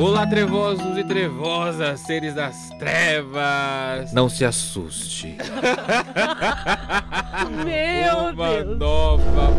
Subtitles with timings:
[0.00, 4.10] Olá, trevosos e trevosas, seres das trevas.
[4.14, 5.36] Não se assuste.
[7.62, 8.78] Meu Uma Deus.
[8.78, 9.50] nova.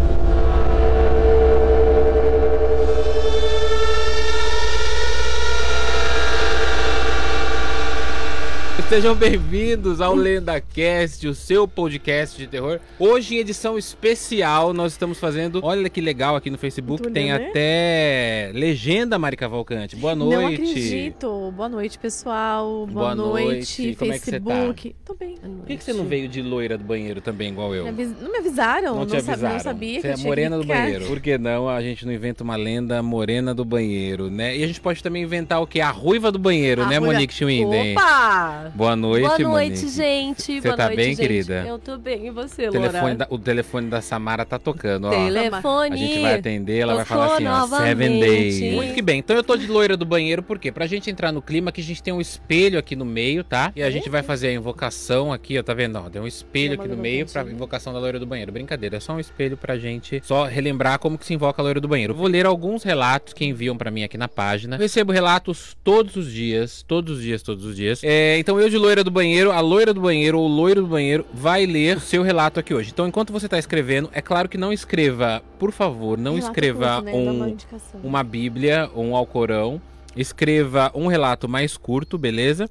[8.92, 12.78] Sejam bem-vindos ao LendaCast, o seu podcast de terror.
[13.00, 15.62] Hoje, em edição especial, nós estamos fazendo.
[15.64, 17.36] Olha que legal aqui no Facebook, tem né?
[17.36, 19.96] até legenda, Mari Cavalcante.
[19.96, 20.36] Boa noite.
[20.36, 21.54] Não acredito.
[21.56, 22.86] Boa noite, pessoal.
[22.86, 23.82] Boa Boa, noite.
[23.82, 24.46] noite, Como é que você tá?
[24.52, 24.96] Facebook.
[25.06, 25.38] Tô bem.
[25.38, 27.84] Por que, que você não veio de loira do banheiro também, igual eu?
[27.84, 28.96] Me avis- Não me avisaram?
[28.98, 29.54] Não te sa- avisaram.
[29.54, 31.06] Não sabia Você que é morena do banheiro.
[31.06, 34.58] Por que não a gente não inventa uma lenda morena do banheiro, né?
[34.58, 35.80] E a gente pode também inventar o quê?
[35.80, 37.94] A ruiva do banheiro, A né, ruiva- Monique Schwinden?
[37.94, 38.81] Opa!
[38.82, 39.90] Boa noite, Boa noite, Monique.
[39.90, 40.42] gente.
[40.42, 41.18] Você Boa tá noite, bem, gente.
[41.18, 41.64] querida?
[41.68, 42.26] Eu tô bem.
[42.26, 42.90] E você, O Laura?
[42.90, 45.12] telefone, da, o telefone da Samara tá tocando, ó.
[45.12, 45.94] Telefone.
[45.94, 48.20] A gente vai atender, ela vai falar assim, ó, Seven.
[48.20, 48.74] Days.
[48.74, 49.20] Muito que bem.
[49.20, 50.72] Então eu tô de loira do banheiro, por quê?
[50.72, 53.72] Pra gente entrar no clima, que a gente tem um espelho aqui no meio, tá?
[53.76, 55.98] E a gente vai fazer a invocação aqui, ó, tá vendo?
[56.00, 58.52] Ó, tem um espelho aqui no meio pra invocação da loira do banheiro.
[58.52, 61.80] Brincadeira, é só um espelho pra gente só relembrar como que se invoca a loira
[61.80, 62.14] do banheiro.
[62.14, 64.78] Eu vou ler alguns relatos que enviam pra mim aqui na página.
[64.78, 68.04] Eu recebo relatos todos os dias, todos os dias, todos os dias.
[68.04, 71.26] É, então eu de loira do banheiro, a loira do banheiro ou loiro do banheiro
[71.34, 72.90] vai ler o seu relato aqui hoje.
[72.92, 77.02] Então enquanto você tá escrevendo, é claro que não escreva, por favor, não Relato escreva
[77.02, 77.56] curto, né?
[77.94, 79.82] Um uma Bíblia ou um Alcorão.
[80.16, 82.70] Escreva um relato mais curto, beleza?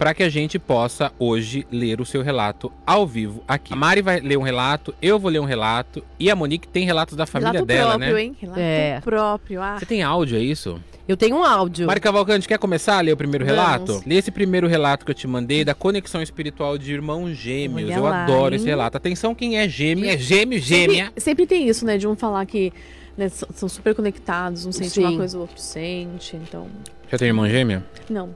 [0.00, 3.74] Para que a gente possa hoje ler o seu relato ao vivo aqui.
[3.74, 6.86] A Mari vai ler um relato, eu vou ler um relato e a Monique tem
[6.86, 8.22] relatos da família Relato dela, próprio, né?
[8.22, 8.36] hein?
[8.40, 9.00] Relato É.
[9.02, 9.60] próprio.
[9.60, 10.80] Ah, Você tem áudio, é isso?
[11.06, 11.86] Eu tenho um áudio.
[11.86, 13.60] Mari Cavalcante, quer começar a ler o primeiro Vamos.
[13.60, 14.02] relato?
[14.06, 17.90] Lê esse primeiro relato que eu te mandei da conexão espiritual de irmãos gêmeos.
[17.90, 18.56] Olha eu lá, adoro hein?
[18.56, 18.96] esse relato.
[18.96, 20.08] Atenção, quem é gêmeo?
[20.08, 21.04] É gêmeo, gêmea.
[21.08, 21.98] sempre, sempre tem isso, né?
[21.98, 22.72] De um falar que
[23.18, 25.04] né, são super conectados, um sente Sim.
[25.04, 26.36] uma coisa, o outro sente.
[26.36, 26.68] Então,
[27.06, 27.84] Você tem irmã gêmea?
[28.08, 28.30] não.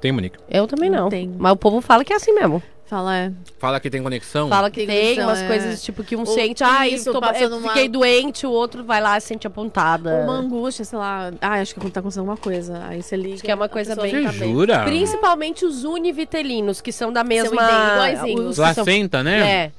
[0.00, 0.38] Tem, Monique?
[0.48, 1.08] Eu também Não não.
[1.08, 1.34] tenho.
[1.38, 2.62] Mas o povo fala que é assim mesmo.
[2.86, 3.32] Fala, é.
[3.58, 4.48] Fala que tem conexão?
[4.48, 5.46] Fala que Tem tem umas é.
[5.46, 8.50] coisas tipo que um Ou sente, ah, isso, tô, passando eu uma- fiquei doente, o
[8.50, 10.22] outro vai lá e sente a pontada.
[10.24, 11.30] Uma angústia, sei lá.
[11.38, 12.82] Ah, acho que tá acontecendo alguma coisa.
[12.88, 13.34] Aí você liga.
[13.34, 14.84] Acho que é uma coisa bem- tá Você jura?
[14.84, 17.68] Principalmente os univitelinos, que são da mesma...
[18.16, 19.50] são- Placenta, né?
[19.50, 19.72] É.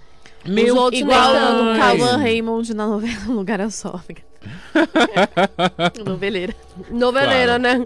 [0.45, 1.77] Meu Os outros Igual o.
[1.79, 3.99] Cauã Raymond na novela Um Lugar ao Sol.
[6.05, 6.55] Noveleira.
[6.89, 7.85] Noveleira, né?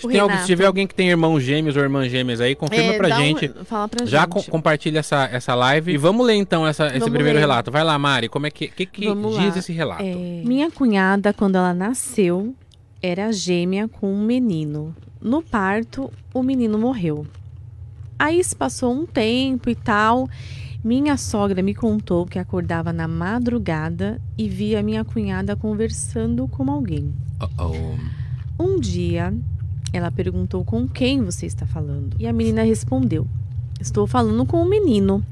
[0.00, 2.54] Se, O tem alguém- se tiver alguém que tem irmãos gêmeos ou irmãs gêmeas aí,
[2.54, 3.48] confirma É, pra dá um- gente.
[3.64, 4.30] fala pra Já gente.
[4.30, 5.92] co- compartilha essa, essa live.
[5.92, 7.40] E vamos ler então essa- esse Vamos primeiro ler.
[7.40, 7.70] relato.
[7.70, 8.28] Vai lá, Mari.
[8.28, 9.58] Como é que, que, que Vamos diz lá.
[9.58, 10.02] esse relato?
[10.02, 12.54] É, Minha cunhada, quando ela nasceu,
[13.02, 14.94] era gêmea com um menino.
[15.20, 17.26] No parto, o menino morreu.
[18.18, 20.28] Aí se passou um tempo e tal.
[20.82, 27.12] Minha sogra me contou que acordava na madrugada e via minha cunhada conversando com alguém.
[27.40, 27.96] Uh-oh.
[28.62, 29.32] Um dia,
[29.92, 32.16] ela perguntou com quem você está falando.
[32.18, 33.26] E a menina respondeu:
[33.80, 35.22] Estou falando com um menino.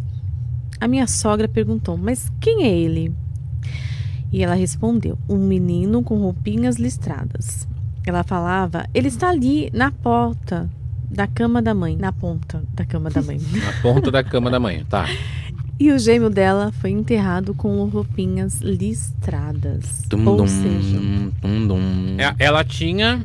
[0.81, 3.13] A minha sogra perguntou: Mas quem é ele?
[4.33, 7.69] E ela respondeu: Um menino com roupinhas listradas.
[8.07, 10.69] Ela falava: Ele está ali na porta
[11.11, 11.97] da cama da mãe.
[11.97, 13.39] Na ponta da cama da mãe.
[13.39, 14.85] Na ponta da cama da mãe.
[14.89, 15.07] Tá.
[15.79, 20.03] e o gêmeo dela foi enterrado com roupinhas listradas.
[20.09, 20.99] Tum, Ou dum, seja,
[21.41, 22.17] tum, dum.
[22.19, 23.25] É, Ela tinha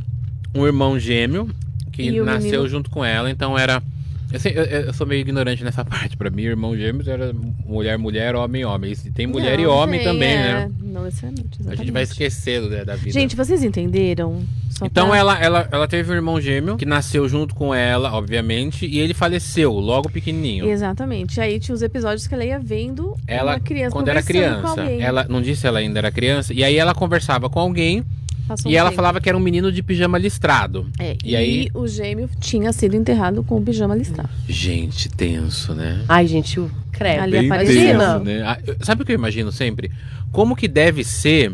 [0.56, 1.50] um irmão gêmeo
[1.91, 3.81] que E nasceu menino- junto com ela, então era.
[4.31, 6.18] Eu, sei- eu- eu sou meio ignorante nessa parte.
[6.18, 7.31] Pra mim, irmão gêmeos era
[7.68, 8.92] mulher, mulher, homem, homem.
[9.06, 10.72] E tem mulher e Não, homem tem, também, é, né?
[10.81, 11.47] Não necessariamente.
[11.68, 12.03] A gente vai exatamente.
[12.09, 13.12] esquecendo né, da vida.
[13.12, 14.42] Gente, vocês entenderam?
[14.72, 18.12] Só Então pra- ela, ela, ela teve um irmão gêmeo que nasceu junto com ela,
[18.13, 20.66] obviamente, e ele faleceu logo pequenininho.
[20.68, 21.40] Exatamente.
[21.40, 25.28] Aí tinha os episódios que ela ia vendo Ela, uma criança quando era criança, ela
[25.30, 28.03] não disse ela ainda era criança, e aí ela conversava com alguém
[28.48, 28.96] Passou e um ela tempo.
[28.98, 30.88] falava que era um menino de pijama listrado.
[31.00, 34.30] É, E e aí- o gêmeo tinha sido enterrado com o pijama listrado.
[34.48, 36.04] Gente, tenso, né?
[36.09, 37.22] Ai, gente, o credo.
[37.24, 38.42] Ali tenso, né?
[38.46, 39.90] Ah, Sabe o que eu imagino sempre?
[40.31, 41.54] Como que deve ser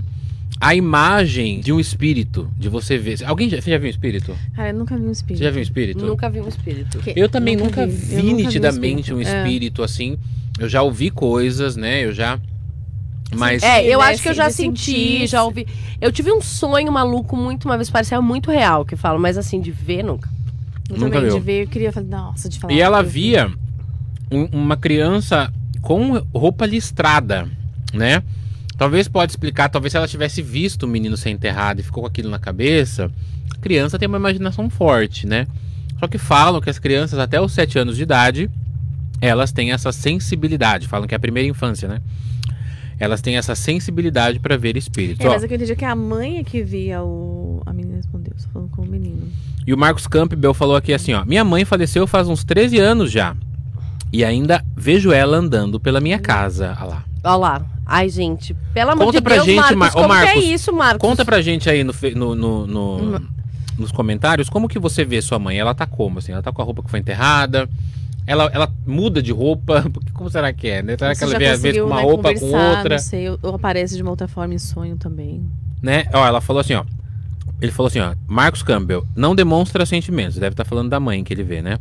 [0.60, 3.24] a imagem de um espírito, de você ver.
[3.24, 4.36] Alguém já, você já viu um espírito?
[4.56, 5.38] Cara, eu nunca vi um espírito.
[5.38, 6.06] Você já viu um espírito?
[6.06, 6.98] Nunca vi um espírito.
[7.00, 9.24] Que- Eu também nunca, eu vi, nunca nitidamente um É.
[9.24, 10.18] espírito assim.
[10.58, 12.04] Eu já ouvi coisas, né?
[12.04, 12.38] Eu já.
[13.36, 13.62] Mas.
[13.64, 15.68] É, eu né, acho que eu já senti, sentir- já ouvi.
[16.02, 19.62] Eu tive um sonho maluco muito uma vez, parecia muito real, que falo, mas assim,
[19.62, 20.30] de ver nunca.
[20.90, 21.40] Eu Nunca também, viu.
[21.40, 22.74] de ver, eu queria falar, nossa, de falar.
[22.74, 23.52] E ela via
[24.32, 27.48] um- uma criança com roupa listrada,
[27.94, 28.24] né?
[28.76, 32.08] Talvez pode explicar, talvez se ela tivesse visto o menino ser enterrado e ficou com
[32.08, 33.12] aquilo na cabeça,
[33.54, 35.46] a criança tem uma imaginação forte, né?
[36.00, 38.50] Só que falam que as crianças até os 7 anos de idade,
[39.22, 42.00] elas têm essa sensibilidade, falam que é a primeira infância, né?
[43.00, 45.26] Elas têm essa sensibilidade para ver espíritos.
[45.26, 47.62] É, Ó, mas é que eu entendi que a mãe é que via o.
[47.66, 48.34] A menina respondeu.
[48.36, 49.28] Estou falando com o menino.
[49.66, 51.24] E o Marcos Campbell falou aqui assim, ó.
[51.24, 53.36] Minha mãe faleceu faz uns 13 anos já.
[54.12, 56.76] E ainda vejo ela andando pela minha casa.
[56.82, 57.06] Olha lá.
[57.24, 57.66] Olha lá.
[57.86, 60.44] Ai, gente, pelo amor Conta de pra Deus, gente, Marcos, Mar- como que é Marcos,
[60.44, 61.00] isso, Marcos?
[61.10, 63.22] Conta pra gente aí no, no- no- no-
[63.78, 65.58] nos comentários como que você vê sua mãe.
[65.58, 66.32] Ela tá como, assim?
[66.32, 67.68] Ela tá com a roupa que foi enterrada?
[68.30, 69.82] Ela, ela muda de roupa?
[69.92, 70.96] Porque Como será que é, né?
[70.98, 72.90] Será que Você ela vê às vezes com uma né, roupa com outra?
[72.90, 75.44] Não sei, ou- aparece de uma outra forma em sonho também.
[75.82, 76.06] né?
[76.14, 76.84] Ó, ela falou assim, ó.
[77.60, 78.14] Ele falou assim, ó.
[78.28, 80.38] Marcos Campbell não demonstra sentimentos.
[80.38, 81.80] Deve estar falando da mãe que ele vê, né?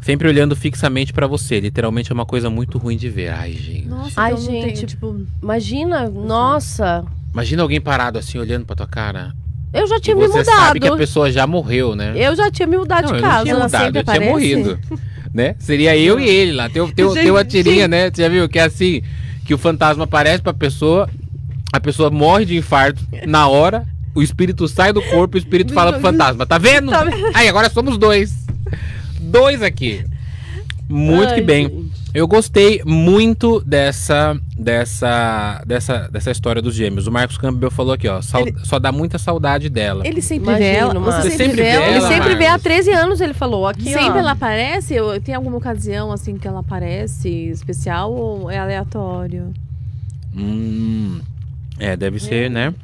[0.00, 1.58] Sempre olhando fixamente pra você.
[1.60, 3.28] Literalmente é uma coisa muito ruim de ver.
[3.30, 3.86] Ai, gente.
[3.88, 4.86] Nossa, Ai, então não tem, gente.
[4.86, 7.04] tipo, Imagina, nossa.
[7.34, 9.34] Imagina alguém parado assim, olhando pra tua cara.
[9.72, 10.56] Eu já E tinha me você mudado.
[10.56, 12.12] sabe que a pessoa já morreu, né?
[12.16, 13.44] Eu já tinha me mudado não, de eu não casa.
[13.44, 14.78] tinha mudado, eu tinha morrido.
[15.32, 15.54] Né?
[15.58, 16.68] Seria eu e ele lá.
[16.68, 18.10] Tem, tem, tem uma tirinha, né?
[18.10, 18.48] Você já viu?
[18.48, 19.02] Que é assim,
[19.44, 21.08] que o fantasma aparece pra pessoa,
[21.72, 25.72] a pessoa morre de infarto na hora, o espírito sai do corpo e o espírito
[25.72, 26.90] fala pro fantasma, tá vendo?
[26.90, 27.04] Tá
[27.34, 28.46] Aí, agora somos dois.
[29.20, 30.04] Dois aqui.
[30.88, 31.89] Muito Ai, que bem.
[32.12, 37.06] Eu gostei muito dessa, dessa, dessa, dessa história dos gêmeos.
[37.06, 38.20] O Marcos Campbell falou aqui, ó.
[38.20, 40.04] sau- Só dá muita saudade dela.
[40.04, 40.94] ele sempre Imagino, vê ela.
[40.94, 41.14] Marcos.
[41.14, 41.86] Você Você sempre, sempre vê ela.
[41.88, 42.64] Ele sempre vê há Marcos.
[42.64, 43.64] 13 anos, ele falou.
[43.66, 44.16] Aqui, Sempre ó.
[44.16, 44.98] ela aparece?
[44.98, 49.52] Ou tem alguma ocasião assim que ela aparece especial ou é aleatório?
[50.36, 51.20] Hum,
[51.78, 52.74] é, deve ser, né?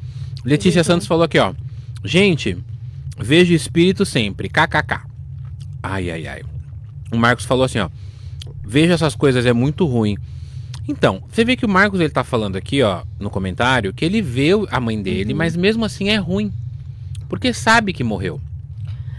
[0.45, 1.53] Letícia Santos falou aqui, ó.
[2.03, 2.57] Gente,
[3.19, 4.47] vejo espírito sempre.
[4.47, 5.01] KKK.
[5.83, 6.41] Ai, ai, ai.
[7.11, 7.89] O Marcos falou assim, ó.
[8.67, 10.17] Vejo essas coisas, é muito ruim.
[10.87, 14.21] Então, você vê que o Marcos ele tá falando aqui, ó, no comentário, que ele
[14.21, 16.51] vê a mãe dele, mas mesmo assim é ruim.
[17.29, 18.41] Porque sabe que morreu.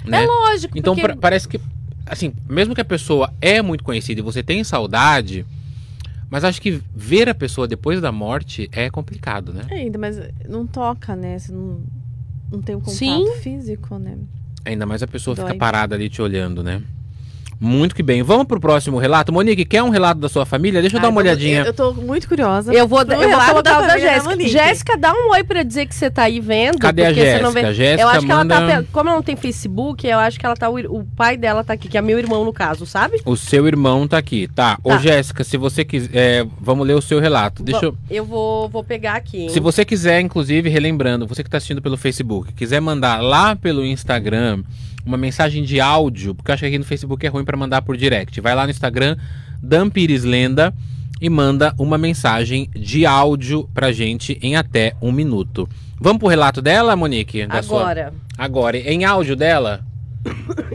[0.05, 0.25] Né?
[0.25, 1.17] É lógico, Então porque...
[1.17, 1.59] parece que,
[2.07, 5.47] assim, mesmo que a pessoa é muito conhecida e você tem saudade,
[6.31, 9.67] mas acho que ver a pessoa depois da morte é complicado, né?
[9.71, 11.39] É, ainda, mas não toca, né?
[11.39, 11.81] Você não,
[12.53, 13.27] não tem um contato Sim.
[13.43, 14.17] físico, né?
[14.65, 15.47] Ainda mais a pessoa Dói.
[15.47, 16.83] fica parada ali te olhando, né?
[17.61, 18.23] Muito que bem.
[18.23, 19.33] Vamos pro próximo relato.
[19.33, 20.81] Monique, quer um relato da sua família?
[20.81, 21.61] Deixa eu dar Ai, uma olhinha.
[21.61, 22.73] Eu, eu tô muito curiosa.
[22.73, 24.49] Eu vou, eu vou colocar o da Jéssica.
[24.49, 26.79] Jéssica, dá um oi pra dizer que você tá aí vendo.
[26.79, 27.75] Cadê a porque você não vê- Jéssica?
[27.75, 28.85] Jéssica Eu acho que manda ela tá.
[28.93, 30.69] Como ela não tem Facebook, eu acho que ela tá.
[30.71, 33.21] O, pai dela tá aqui, que é meu irmão, no caso, sabe?
[33.25, 34.49] o seu irmão tá aqui.
[34.55, 34.79] Tá.
[34.85, 34.99] Ô, Tá.
[34.99, 36.11] Jéssica, se você quiser.
[36.15, 37.63] é, vamos ler o seu relato.
[37.63, 37.95] Deixa eu.
[38.11, 39.43] Eu vou, vou pegar aqui.
[39.43, 39.49] hein?
[39.49, 43.85] Se você quiser, inclusive, relembrando, você que está assistindo pelo Facebook, quiser mandar lá pelo
[43.85, 44.63] Instagram
[45.09, 47.81] uma mensagem de áudio, porque eu acho que aqui no Facebook é ruim para mandar
[47.83, 48.41] por direct.
[48.41, 49.17] Vai lá no Instagram,
[49.63, 50.73] Dampires Lenda,
[51.21, 55.69] e manda uma mensagem de áudio pra gente em até um minuto.
[55.99, 57.45] Vamos pro relato dela, Monique?
[57.47, 58.13] Da sua- Agora.
[58.37, 59.81] Agora, em áudio dela?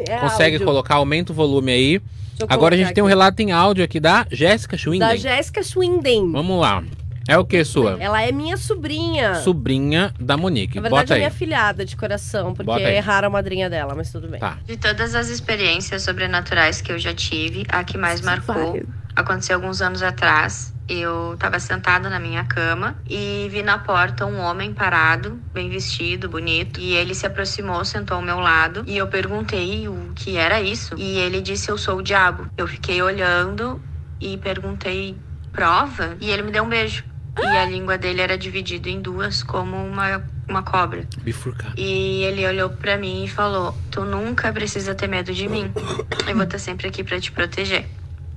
[0.10, 0.66] É Consegue áudio.
[0.66, 2.02] colocar, aumenta o volume aí.
[2.50, 3.12] Agora a gente tem um aqui.
[3.16, 5.08] relato em áudio aqui da Jéssica Schwinden.
[5.08, 6.32] Da Jéssica Schwinden.
[6.32, 6.84] Vamos lá.
[7.28, 7.98] É o que, sua?
[8.00, 9.36] Ela é minha sobrinha.
[9.36, 10.76] Sobrinha da Monique.
[10.76, 11.20] Na verdade, Bota é aí.
[11.22, 12.96] minha filhada de coração, porque Bota aí.
[12.96, 14.40] é rara a madrinha dela, mas tudo bem.
[14.40, 14.58] Tá.
[14.66, 18.82] De todas as experiências sobrenaturais que eu já tive, a que mais marcou
[19.16, 20.74] aconteceu alguns anos atrás.
[20.88, 26.28] Eu estava sentada na minha cama e vi na porta um homem parado, bem vestido,
[26.28, 26.80] bonito.
[26.80, 30.96] E ele se aproximou, sentou ao meu lado e eu perguntei o que era isso.
[30.98, 32.48] E ele disse: Eu sou o diabo.
[32.58, 33.82] Eu fiquei olhando
[34.20, 35.16] e perguntei:
[35.54, 36.18] Prova?
[36.20, 37.06] E ele me deu um beijo.
[37.38, 41.06] E a língua dele era dividida em duas, como uma, uma cobra.
[41.24, 41.74] Bifurcar.
[41.78, 45.72] E ele olhou pra mim e falou: Tu nunca precisa ter medo de mim.
[46.28, 47.88] Eu vou estar sempre aqui pra te proteger.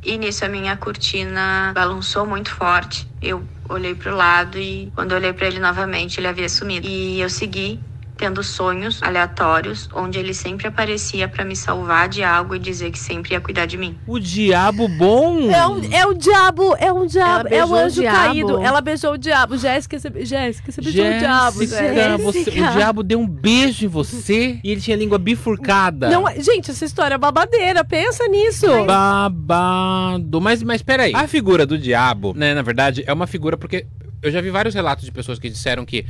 [0.02, 3.08] E nisso a minha cortina balançou muito forte.
[3.20, 6.86] Eu olhei pro lado e quando olhei pra ele novamente, ele havia sumido.
[6.86, 7.80] E eu segui
[8.16, 12.98] tendo sonhos aleatórios onde ele sempre aparecia pra me salvar de algo e dizer que
[12.98, 13.96] sempre ia cuidar de mim.
[14.06, 15.50] O diabo bom!
[15.50, 18.16] É o, é o diabo, é um diabo, é o beijou o anjo diabo.
[18.16, 18.60] caído.
[18.62, 19.58] Ela beijou o diabo.
[19.58, 21.58] Jéssica, você, Jéssica, você beijou o diabo.
[21.60, 22.18] Jéssica, Jéssica.
[22.18, 26.08] você- o diabo deu um beijo em você e ele tinha a língua bifurcada.
[26.08, 28.66] Não, é- gente, essa história é babadeira, pensa nisso.
[28.86, 30.40] Babado.
[30.40, 31.12] Mas, mas peraí.
[31.14, 33.86] A figura do diabo, né, na verdade, é uma figura porque
[34.22, 36.06] eu já vi vários relatos de pessoas que disseram que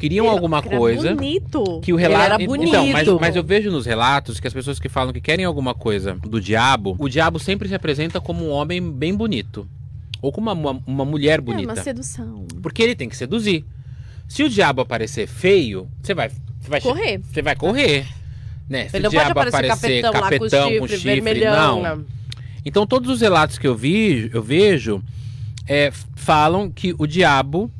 [0.00, 1.14] queriam alguma Era coisa.
[1.14, 1.80] bonito.
[1.82, 2.22] Que o relato.
[2.24, 3.20] era Então, mas, bonito.
[3.20, 6.40] mas eu vejo nos relatos que as pessoas que falam que querem alguma coisa do
[6.40, 9.68] diabo, o diabo sempre se apresenta como um homem bem bonito.
[10.22, 11.72] Ou como uma, uma, mulher É bonita.
[11.72, 12.46] uma sedução.
[12.62, 13.64] Porque ele tem que seduzir.
[14.28, 16.28] Se o diabo aparecer feio, você vai,
[16.60, 17.20] você vai Correr.
[17.32, 18.06] Você vai correr.
[18.68, 18.88] Né?
[18.88, 21.82] Se Ele o diabo aparecer aparecer capetão, lá com capetão chifre, com chifre, vermelhão.
[21.82, 22.04] não.
[22.64, 25.02] Então todos os relatos que eu vi, eu vejo,
[25.66, 27.70] é, falam que o diabo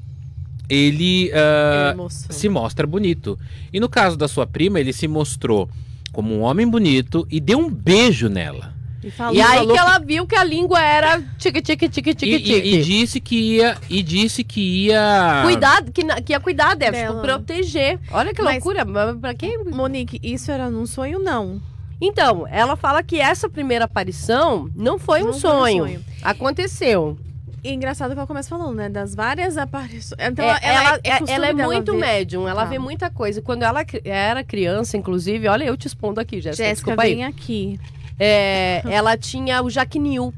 [0.71, 3.39] ele, ah, Ele se mostra bonito.
[3.73, 5.69] E no caso da sua prima, ele se mostrou
[6.13, 8.73] como um homem bonito e deu um beijo nela.
[9.03, 12.11] E falou, E aí falou que ela viu que a língua era tique, tique, tique,
[12.11, 12.69] E, tique, e- tique.
[12.69, 13.77] e disse que ia.
[13.89, 15.41] E disse que ia.
[15.43, 17.23] Cuidar, que, que ia cuidar dela, tipo, Dela.
[17.23, 17.99] proteger.
[18.13, 19.65] Olha que Mas- loucura, mas pra quem?
[19.65, 21.63] Monique, isso era num sonho, não.
[21.99, 25.85] Então, ela fala que essa primeira aparição não foi um Não foi um sonho.
[25.87, 26.05] sonho.
[26.23, 27.19] Aconteceu.
[27.63, 28.89] E engraçado que ela começa falando, né?
[28.89, 30.19] Das várias aparições.
[30.19, 32.71] Então, É, ela, ela, é, é- costume ela é muito ver- médium, ela Tá.
[32.71, 33.43] vê muita coisa.
[33.43, 36.65] Quando ela era criança, inclusive, olha, eu te expondo aqui, Jéssica.
[36.65, 37.15] Jéssica, Desculpa aí.
[37.17, 37.79] vem aqui.
[38.19, 40.33] É, ela tinha o Jaquinil.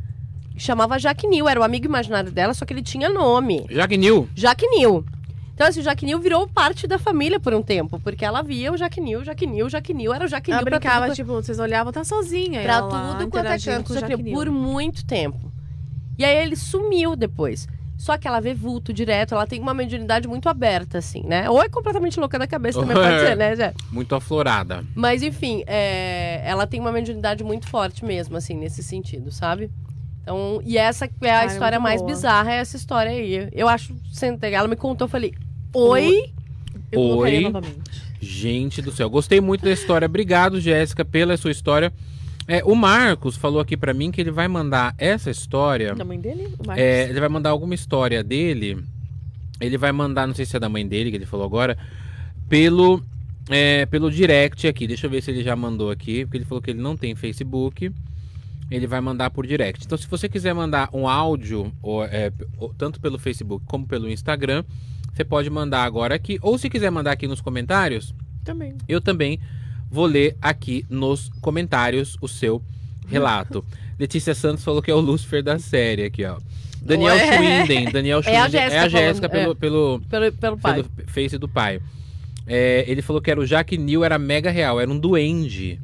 [0.57, 3.67] Chamava Jaquinil, era o amigo imaginário dela, só que ele tinha nome.
[3.71, 4.29] Jaquinil.
[4.35, 5.05] Jaquinil.
[5.55, 8.77] Então, assim, o Jaquinil virou parte da família por um tempo, porque ela via o
[8.77, 12.63] Jaquinil, Jaquinil, Jaquinil, era o Jaquinil Ela pra brincava, tudo, tipo, vocês olhavam, tá sozinha.
[12.63, 15.52] pra ela tudo quanto é canto, o por muito tempo.
[16.23, 17.67] E aí ele sumiu depois.
[17.99, 21.51] Só que ela vê vulto direto, ela tem uma mediunidade muito aberta, assim, né?
[21.51, 23.75] Ou é completamente louca da cabeça também, pode ser, né, Jé?
[23.91, 24.85] Muito aflorada.
[24.95, 29.69] Mas enfim, é, ela tem uma mediunidade muito forte mesmo, assim, nesse sentido, sabe?
[30.23, 31.11] Então, e essa é a
[31.41, 32.13] Cara, história muito mais boa.
[32.13, 33.49] bizarra, é essa história aí.
[33.53, 35.35] Eu acho, sentei, ela me contou, eu falei,
[35.75, 36.33] oi?
[36.93, 37.41] Eu Oi.
[37.41, 38.03] novamente.
[38.21, 39.11] Gente do céu.
[39.11, 40.07] Gostei muito da história.
[40.07, 41.93] Obrigado, Jéssica, pela sua história.
[42.53, 45.95] É, o Marcos falou aqui pra mim que ele vai mandar essa história.
[45.95, 46.55] Da mãe dele?
[46.59, 46.85] O Marcos?
[46.85, 48.85] É, ele vai mandar alguma história dele.
[49.59, 51.79] Ele vai mandar, não sei se é da mãe dele, que ele falou agora,
[52.51, 53.03] pelo,
[53.49, 54.87] é, pelo direct aqui.
[54.87, 57.15] Deixa eu ver se ele já mandou aqui, porque ele falou que ele não tem
[57.15, 57.91] Facebook.
[58.71, 59.87] Ele vai mandar por direct.
[59.87, 62.31] Então, se você quiser mandar um áudio, ou, é,
[62.77, 64.63] tanto pelo Facebook como pelo Instagram,
[65.11, 66.39] você pode mandar agora aqui.
[66.43, 68.75] Ou se quiser mandar aqui nos comentários, Também.
[68.87, 69.41] eu também
[69.93, 72.63] vou ler aqui nos comentários o seu
[73.07, 73.65] relato.
[73.99, 76.39] Letícia Santos falou que é o Lúcifer da série aqui, ó.
[76.81, 77.37] Daniel Ué.
[77.37, 80.83] Schwinden, Daniel É a Schwinden, Jéssica é a Jéssica falando, pelo, pelo, Pelo, pelo pai.
[80.83, 81.81] pelo face do pai.
[82.47, 85.79] É, ele falou que era o Jack Neal, era mega real, era um duende.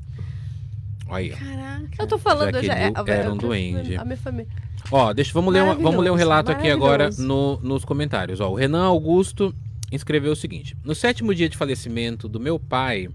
[1.08, 1.36] Olha.
[1.36, 1.88] Caraca.
[1.98, 3.96] Eu tô falando, eu já, Jaquinil era um duende.
[3.96, 4.48] A minha família.
[4.90, 8.40] Ó, deixa, vamos, ler uma- vamos ler um relato aqui agora no- nos comentários.
[8.40, 9.54] Ó, o Renan Augusto
[9.92, 13.08] escreveu o seguinte: No sétimo dia de falecimento do meu pai,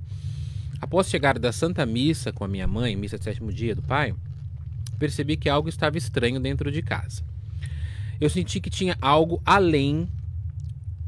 [0.84, 4.14] após chegar da Santa Missa com a minha mãe, missa de sétimo dia do pai,
[5.00, 7.24] percebi que algo estava estranho dentro de casa.
[8.20, 10.10] Eu senti que tinha algo além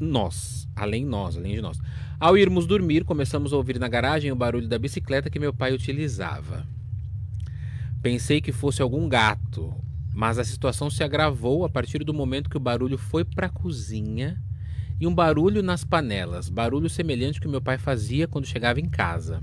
[0.00, 1.78] nós, além nós, além de nós.
[2.18, 5.74] Ao irmos dormir, começamos a ouvir na garagem o barulho da bicicleta que meu pai
[5.74, 6.66] utilizava.
[8.00, 9.74] Pensei que fosse algum gato,
[10.14, 13.50] mas a situação se agravou a partir do momento que o barulho foi para a
[13.50, 14.42] cozinha
[14.98, 19.42] e um barulho nas panelas, barulho semelhante que meu pai fazia quando chegava em casa.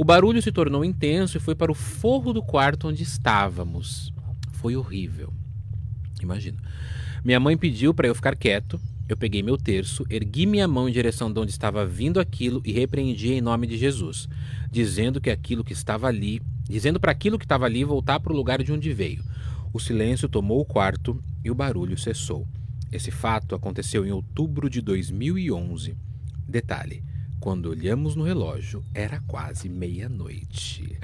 [0.00, 4.10] O barulho se tornou intenso e foi para o forro do quarto onde estávamos.
[4.52, 5.30] Foi horrível.
[6.22, 6.56] Imagina.
[7.22, 8.80] Minha mãe pediu para eu ficar quieto.
[9.06, 12.72] Eu peguei meu terço, ergui minha mão em direção de onde estava vindo aquilo e
[12.72, 14.26] repreendi em nome de Jesus,
[14.70, 18.36] dizendo que aquilo que estava ali, dizendo para aquilo que estava ali voltar para o
[18.36, 19.22] lugar de onde veio.
[19.70, 22.48] O silêncio tomou o quarto e o barulho cessou.
[22.90, 25.94] Esse fato aconteceu em outubro de 2011.
[26.48, 27.04] Detalhe:
[27.40, 30.98] quando olhamos no relógio, era quase meia-noite.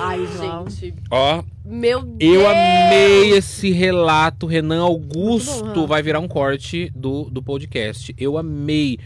[0.00, 0.20] Ai,
[0.66, 0.94] gente.
[1.10, 2.34] Ó, Meu Deus.
[2.34, 5.74] eu amei esse relato, Renan Augusto.
[5.74, 8.14] Bom, vai virar um corte do, do podcast.
[8.18, 8.98] Eu amei.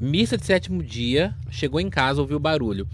[0.00, 2.88] Missa de sétimo dia, chegou em casa, ouviu barulho.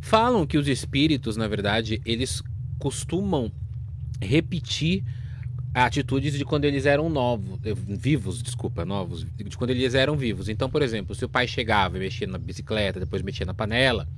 [0.00, 2.42] Falam que os espíritos, na verdade, eles
[2.78, 3.50] costumam
[4.20, 5.02] repetir
[5.74, 10.48] atitudes de quando eles eram novos, vivos, desculpa, novos, de quando eles eram vivos.
[10.48, 14.08] Então, por exemplo, se o pai chegava e mexia na bicicleta, depois mexia na panela,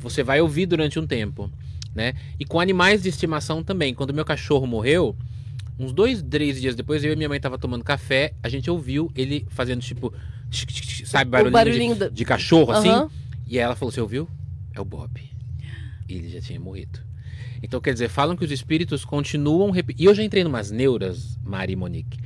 [0.00, 1.50] você vai ouvir durante um tempo,
[1.94, 2.14] né?
[2.38, 3.92] E com animais de estimação também.
[3.94, 5.16] Quando meu cachorro morreu,
[5.78, 9.10] uns dois, três dias depois, eu e minha mãe tava tomando café, a gente ouviu
[9.16, 10.14] ele fazendo tipo,
[11.04, 12.90] sabe, barulhinho, barulhinho de, da- de cachorro assim.
[12.90, 13.10] Aham.
[13.48, 14.28] E ela falou: Você ouviu?
[14.74, 15.10] É o Bob.
[16.08, 17.00] E ele já tinha morrido.
[17.66, 19.70] Então, quer dizer, falam que os espíritos continuam.
[19.70, 22.18] repi- E eu já entrei numas neuras, Mari e Monique.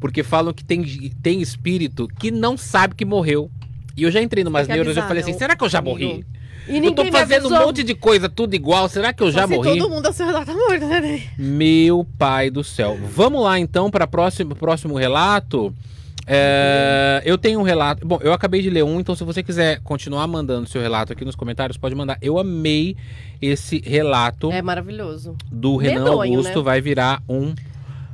[0.00, 0.82] Porque falam que tem,
[1.22, 3.50] tem espírito que não sabe que morreu.
[3.96, 6.24] E eu já entrei numas Tem neuras e falei assim: será que eu já morri?
[6.68, 8.88] E Eu tô fazendo um monte de coisa tudo igual.
[8.88, 9.78] Será que eu já morri?
[9.78, 11.22] todo mundo ao seu redor tá morto, né?
[11.38, 12.98] Meu pai do céu.
[13.14, 15.74] Vamos lá então para o próximo, próximo relato.
[16.30, 18.06] É, eu tenho um relato.
[18.06, 21.24] Bom, eu acabei de ler um, então se você quiser continuar mandando seu relato aqui
[21.24, 22.18] nos comentários, pode mandar.
[22.20, 22.94] Eu amei
[23.40, 25.34] esse relato É maravilhoso.
[25.50, 26.58] do Renan medonho, Augusto.
[26.58, 26.62] né?
[26.64, 27.54] Vai virar um.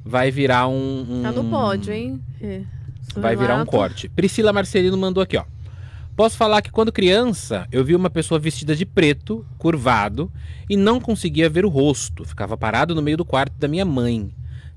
[0.04, 1.06] Vai virar um.
[1.11, 2.23] um Tá no pódio, hein?
[2.40, 2.61] É.
[3.16, 3.71] Vai virar um relato.
[3.73, 4.09] corte.
[4.09, 5.44] Priscila Marcelino mandou aqui, ó.
[6.16, 10.30] Posso falar que quando criança, eu vi uma pessoa vestida de preto, curvado,
[10.71, 12.25] e não conseguia ver o rosto.
[12.25, 14.30] Ficava parado no meio do quarto da minha mãe.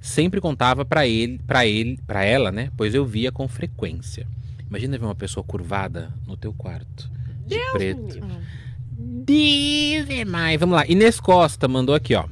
[0.07, 2.71] Sempre contava pra ele, para ele, para ela, né?
[2.77, 4.25] Pois eu via com frequência.
[4.69, 7.11] Imagina ver uma pessoa curvada no teu quarto,
[7.45, 7.99] de preto.
[7.99, 8.31] me livre.
[9.25, 10.57] Dive mais.
[10.61, 10.87] Vamos lá.
[10.87, 12.23] Inês Costa mandou aqui, ó.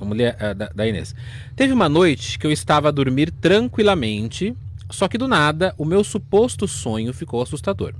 [0.00, 1.14] A mulher ah, da, da Inês.
[1.54, 4.56] Teve uma noite que eu estava a dormir tranquilamente,
[4.88, 7.92] só que do nada o meu suposto sonho ficou assustador.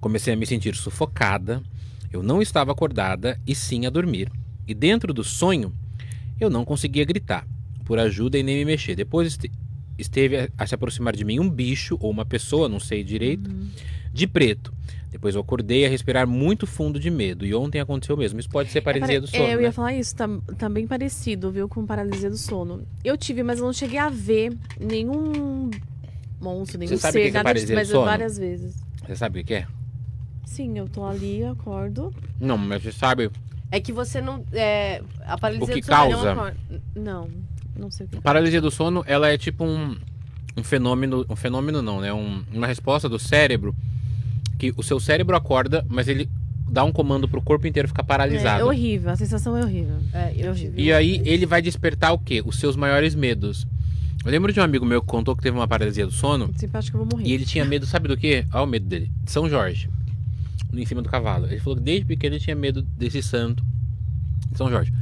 [0.00, 1.62] Comecei a me sentir sufocada,
[2.10, 4.32] eu não estava acordada e sim a dormir.
[4.66, 5.74] E dentro do sonho,
[6.40, 7.46] eu não conseguia gritar
[7.88, 8.94] por ajuda e nem me mexer.
[8.94, 9.50] Depois este-
[9.98, 13.50] esteve a, a se aproximar de mim um bicho ou uma pessoa, não sei direito,
[14.12, 14.74] de preto.
[15.10, 17.46] Depois eu acordei a respirar muito fundo de medo.
[17.46, 18.38] E ontem aconteceu o mesmo.
[18.38, 19.42] Isso pode ser paralisia do sono.
[19.42, 19.62] É, eu né?
[19.62, 20.28] ia falar isso, tá,
[20.58, 22.86] tá bem parecido, viu, com paralisia do sono.
[23.02, 25.70] Eu tive, mas eu não cheguei a ver nenhum
[26.38, 28.76] monstro, nenhum Você sabe ser, que que é nada disso, paralisia do mas várias vezes.
[29.06, 29.66] Você sabe o que é?
[30.44, 32.14] Sim, eu tô ali, acordo.
[32.38, 33.30] Não, mas você sabe.
[33.70, 34.44] É que você não.
[34.52, 36.32] É, a paralisia O que do sono não causa?
[36.32, 36.56] acorda.
[36.94, 37.30] Não,
[37.78, 38.20] não sei o que.
[38.20, 39.96] Paralisia do sono, ela é tipo um,
[40.56, 41.24] um fenômeno.
[41.28, 42.12] Um fenômeno não, né?
[42.12, 43.74] Um- uma resposta do cérebro
[44.58, 46.28] que o seu cérebro acorda, mas ele
[46.70, 48.60] dá um comando pro corpo inteiro ficar É, paralisado.
[48.60, 49.96] é horrível, a sensação é horrível.
[50.12, 50.74] É, É horrível.
[50.76, 52.42] E aí ele vai despertar o quê?
[52.44, 53.66] Os seus maiores medos.
[54.24, 56.76] Eu lembro de um amigo meu que contou que teve uma paralisia do sono Sempre
[56.76, 57.26] acho que eu vou morrer.
[57.26, 58.44] e ele tinha medo, sabe do quê?
[58.52, 59.10] Olha o medo dele.
[59.22, 59.88] De São Jorge.
[60.74, 61.46] Em cima do cavalo.
[61.46, 63.64] Ele falou que desde pequeno ele tinha medo desse santo.
[64.50, 64.92] de São Jorge.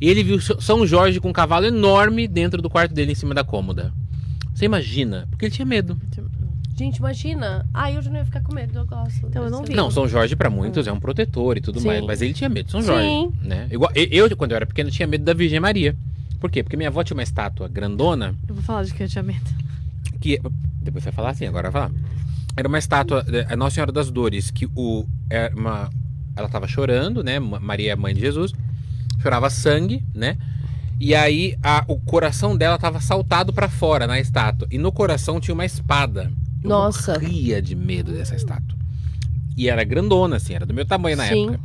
[0.00, 3.34] E ele viu São Jorge com um cavalo enorme dentro do quarto dele, em cima
[3.34, 3.92] da cômoda.
[4.54, 5.26] Você imagina?
[5.30, 5.96] Porque ele tinha medo.
[6.76, 7.66] Gente, imagina.
[7.74, 9.26] Ah, eu já não ia ficar com medo, eu gosto.
[9.26, 9.74] Então, eu não vi.
[9.74, 11.88] Não, São Jorge pra muitos é um protetor e tudo Sim.
[11.88, 12.04] mais.
[12.04, 13.04] Mas ele tinha medo de São Jorge.
[13.08, 13.32] Sim.
[13.42, 13.66] Né?
[13.70, 15.96] Igual, eu, quando eu era pequeno, tinha medo da Virgem Maria.
[16.38, 16.62] Por quê?
[16.62, 19.42] Porque minha avó tinha uma estátua grandona Eu vou falar de que eu tinha medo.
[20.20, 20.38] que
[20.80, 21.94] depois você vai falar assim, agora vai falar.
[22.56, 25.90] Era uma estátua, eh, a Nossa Senhora das Dores, que o era uma
[26.36, 27.40] ela estava chorando, né?
[27.40, 28.52] Ma- Maria, mãe de Jesus,
[29.20, 30.36] chorava sangue, né?
[31.00, 35.40] E aí a- o coração dela estava saltado para fora na estátua e no coração
[35.40, 36.30] tinha uma espada.
[36.62, 37.12] Eu Nossa.
[37.12, 38.76] morria de medo dessa estátua.
[39.56, 41.50] E era grandona assim, era do meu tamanho na Sim.
[41.50, 41.60] época.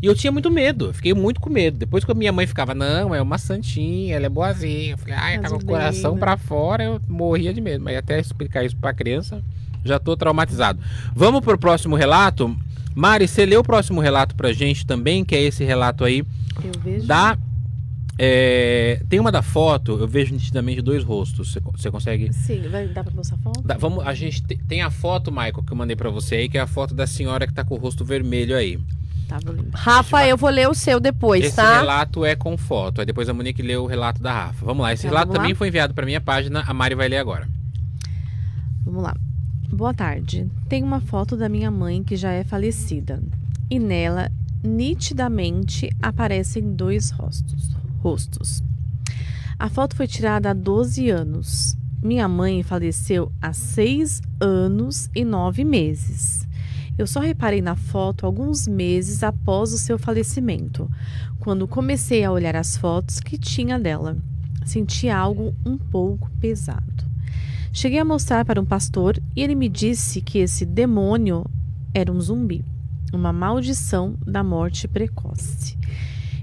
[0.00, 1.76] E eu tinha muito medo, fiquei muito com medo.
[1.76, 4.92] Depois que a minha mãe ficava, não, é uma santinha, ela é boazinha.
[4.92, 7.82] Eu falei, ai, tá com o coração pra fora, eu morria de medo.
[7.82, 9.42] Mas até explicar isso pra criança,
[9.84, 10.78] já tô traumatizado.
[11.16, 12.56] Vamos pro próximo relato?
[12.94, 16.24] Mari, você lê o próximo relato pra gente também, que é esse relato aí
[16.62, 17.06] Eu vejo.
[17.06, 17.38] da.
[18.18, 21.52] é, tem uma da foto, eu vejo nitidamente dois rostos.
[21.52, 22.32] Você, co- você consegue.
[22.32, 23.62] Sim, vai dar pra mostrar a foto?
[23.62, 26.48] Dá- vamos, a gente te- tem a foto, Michael, que eu mandei pra você aí,
[26.48, 28.78] que é a foto da senhora que tá com o rosto vermelho aí.
[29.28, 29.54] Tá, vou.
[29.74, 31.78] Rafa, eu vou ler o seu depois, Esse tá?
[31.80, 33.00] relato é com foto.
[33.00, 34.64] Aí depois a Monique lê o relato da Rafa.
[34.64, 34.92] Vamos lá.
[34.92, 35.42] Esse Tá, relato vamos lá?
[35.42, 36.64] também foi enviado pra minha página.
[36.66, 37.46] A Mari vai ler agora.
[38.84, 39.14] Vamos lá.
[39.70, 40.50] Boa tarde.
[40.66, 43.22] Tem uma foto da minha mãe que já é falecida.
[43.70, 44.32] E nela,
[44.64, 47.76] nitidamente, aparecem dois rostos.
[47.98, 48.64] rostos.
[49.58, 51.76] A foto foi tirada há 12 anos.
[52.02, 56.48] Minha mãe faleceu há 6 anos e 9 meses.
[56.96, 60.90] Eu só reparei na foto alguns meses após o seu falecimento,
[61.40, 64.16] quando comecei a olhar as fotos que tinha dela.
[64.64, 67.07] Senti algo um pouco pesado.
[67.72, 71.44] Cheguei a mostrar para um pastor e ele me disse que esse demônio
[71.94, 72.64] era um zumbi,
[73.12, 75.76] uma maldição da morte precoce.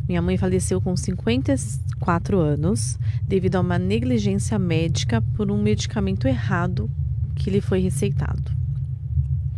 [0.08, 6.90] Minha mãe faleceu com 54 anos devido a uma negligência médica por um medicamento errado
[7.36, 8.52] que lhe foi receitado.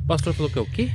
[0.03, 0.89] O pastor falou que é o quê?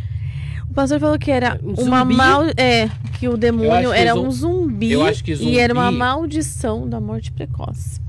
[0.70, 2.14] O pastor falou que era Um uma zumbi?
[2.14, 6.88] mal, é, que o demônio era um zumbi, eu acho que e era uma maldição
[6.88, 8.00] da morte precoce.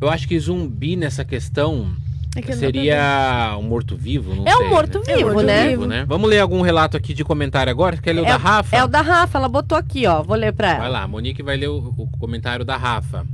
[0.00, 1.94] Eu acho que zumbi nessa questão
[2.36, 4.66] É que não- seria um morto-vivo, não É sei.
[4.66, 5.62] um morto-vivo, É, né?
[5.64, 5.86] morto-vivo.
[5.86, 6.04] né?
[6.06, 7.96] Vamos ler algum relato aqui de comentário agora?
[7.96, 8.76] Quer ler o É da Rafa?
[8.76, 10.22] É o da Rafa, ela botou aqui, ó.
[10.22, 10.78] Vou ler pra ela.
[10.80, 13.24] Vai lá, a Monique vai ler o, o comentário da Rafa.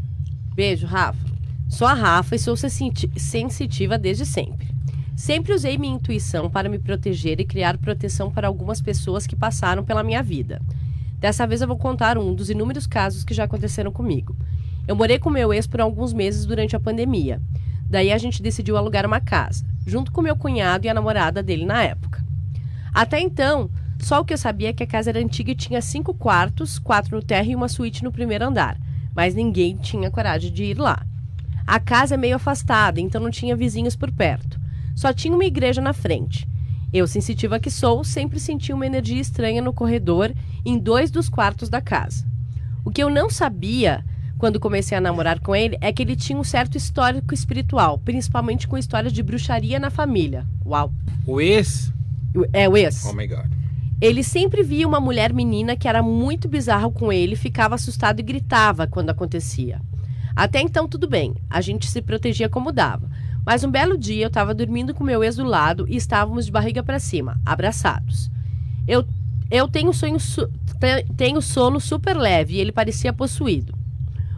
[0.55, 1.19] Beijo, Rafa.
[1.69, 4.69] Sou a Rafa e sou sensiti- sensitiva desde sempre.
[5.17, 9.85] Sempre usei minha intuição para me proteger e criar proteção para algumas pessoas que passaram
[9.85, 10.61] pela minha vida.
[11.19, 14.35] Dessa vez eu vou contar um dos inúmeros casos que já aconteceram comigo.
[14.91, 17.41] Eu morei com meu ex por alguns meses durante a pandemia.
[17.89, 21.65] Daí a gente decidiu alugar uma casa, junto com meu cunhado e a namorada dele
[21.65, 22.25] na época.
[22.93, 25.81] Até então, só o que eu sabia é que a casa era antiga e tinha
[25.81, 28.77] cinco quartos, quatro no térreo e uma suíte no primeiro andar
[29.15, 31.05] mas ninguém tinha coragem de ir lá.
[31.67, 34.59] A casa é meio afastada, então não tinha vizinhos por perto.
[34.95, 36.49] Só tinha uma igreja na frente.
[36.93, 40.33] Eu, sensitiva que sou, sempre senti uma energia estranha no corredor
[40.65, 42.27] em dois dos quartos da casa.
[42.85, 44.05] O que eu não sabia
[44.41, 48.67] quando comecei a namorar com ele é que ele tinha um certo histórico espiritual, principalmente
[48.67, 50.47] com histórias de bruxaria na família.
[50.67, 50.93] Uau!
[51.27, 51.93] O ex.
[52.53, 53.05] É o ex.
[53.05, 53.47] Oh my god.
[54.01, 58.23] Ele sempre via uma mulher menina que era muito bizarra com ele, ficava assustado e
[58.23, 59.81] gritava quando acontecia.
[60.35, 63.11] Até então tudo bem, a gente se protegia como dava.
[63.45, 66.53] Mas um belo dia eu estava dormindo com meu ex do lado e estávamos de
[66.53, 68.31] barriga para cima, abraçados.
[68.89, 69.05] Eu
[69.51, 70.47] Eu tenho sonho su-
[70.79, 73.75] te- tenho sono super leve e ele parecia possuído.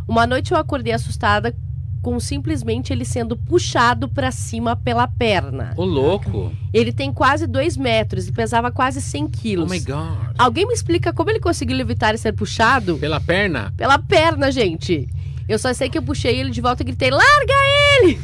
[0.06, 1.54] Uma noite eu acordei assustada
[2.02, 5.72] com simplesmente ele sendo puxado pra cima pela perna.
[5.76, 6.52] Ô, louco.
[6.74, 9.70] Ele tem quase 2 metros e pesava quase 100 Oh quilos.
[9.70, 10.34] my God.
[10.36, 12.98] Alguém me explica como ele conseguiu levitar e ser puxado?
[12.98, 13.72] Pela perna?
[13.76, 15.08] Pela perna, gente.
[15.48, 17.54] Eu só sei que eu puxei ele de volta e gritei: larga
[18.00, 18.18] ele!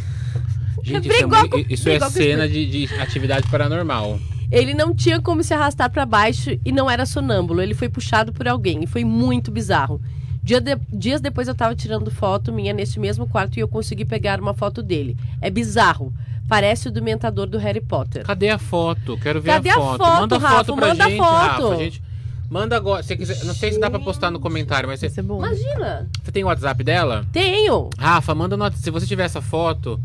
[0.83, 4.19] Gente, isso é, com- isso é o cena de, de atividade paranormal.
[4.51, 7.61] Ele não tinha como se arrastar pra baixo e não era sonâmbulo.
[7.61, 10.01] Ele foi puxado por alguém e foi muito bizarro.
[10.43, 14.05] Dia de- dias depois eu tava tirando foto minha nesse mesmo quarto e eu consegui
[14.05, 15.17] pegar uma foto dele.
[15.41, 16.13] É bizarro.
[16.49, 18.25] Parece o do mentador do Harry Potter.
[18.25, 19.19] Cadê a foto?
[19.19, 19.99] Quero ver Cadê a a foto.
[19.99, 20.57] foto, manda Rafa?
[20.57, 21.69] foto pra Manda gente, foto.
[21.69, 21.77] Rafa.
[21.77, 22.03] Gente,
[22.49, 23.03] manda agora.
[23.03, 25.37] Se quiser, não sei se dá pra postar no comentário, mas você, é bom.
[25.39, 26.09] Imagina!
[26.25, 27.27] você tem o WhatsApp dela?
[27.33, 27.91] Tenho!
[27.99, 30.01] Rafa, manda no, se você tiver essa foto,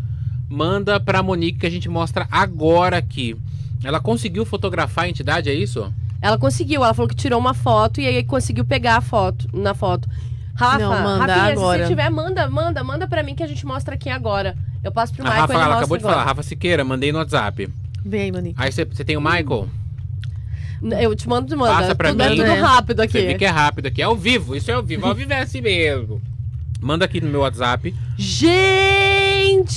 [0.49, 3.37] manda pra Monique que a gente mostra agora aqui.
[3.81, 5.93] Ela conseguiu fotografar a entidade, é isso?
[6.23, 9.73] Ela conseguiu, ela falou que tirou uma foto e aí conseguiu pegar a foto na
[9.73, 10.07] foto.
[10.55, 11.79] Rafa, Não, manda Rafinha, agora.
[11.79, 14.55] se você tiver, manda, manda, manda pra mim que a gente mostra aqui agora.
[14.81, 16.15] Eu passo pro A Michael Rafa, ela acabou de agora.
[16.19, 17.67] falar, Rafa Siqueira, mandei no WhatsApp.
[18.05, 18.55] Vem Monique.
[18.57, 19.67] Aí você você tem o Michael?
[21.01, 21.73] Eu te mando, te manda.
[21.73, 22.35] Passa pra tudo é mim.
[22.37, 22.59] tudo É.
[22.59, 23.37] rápido Você vê aqui.
[23.39, 24.01] que é rápido aqui.
[24.01, 25.05] É ao vivo, isso é ao vivo.
[25.05, 26.21] Ao vivo é assim mesmo.
[26.83, 27.95] Manda aqui no meu WhatsApp.
[28.17, 29.73] Gente!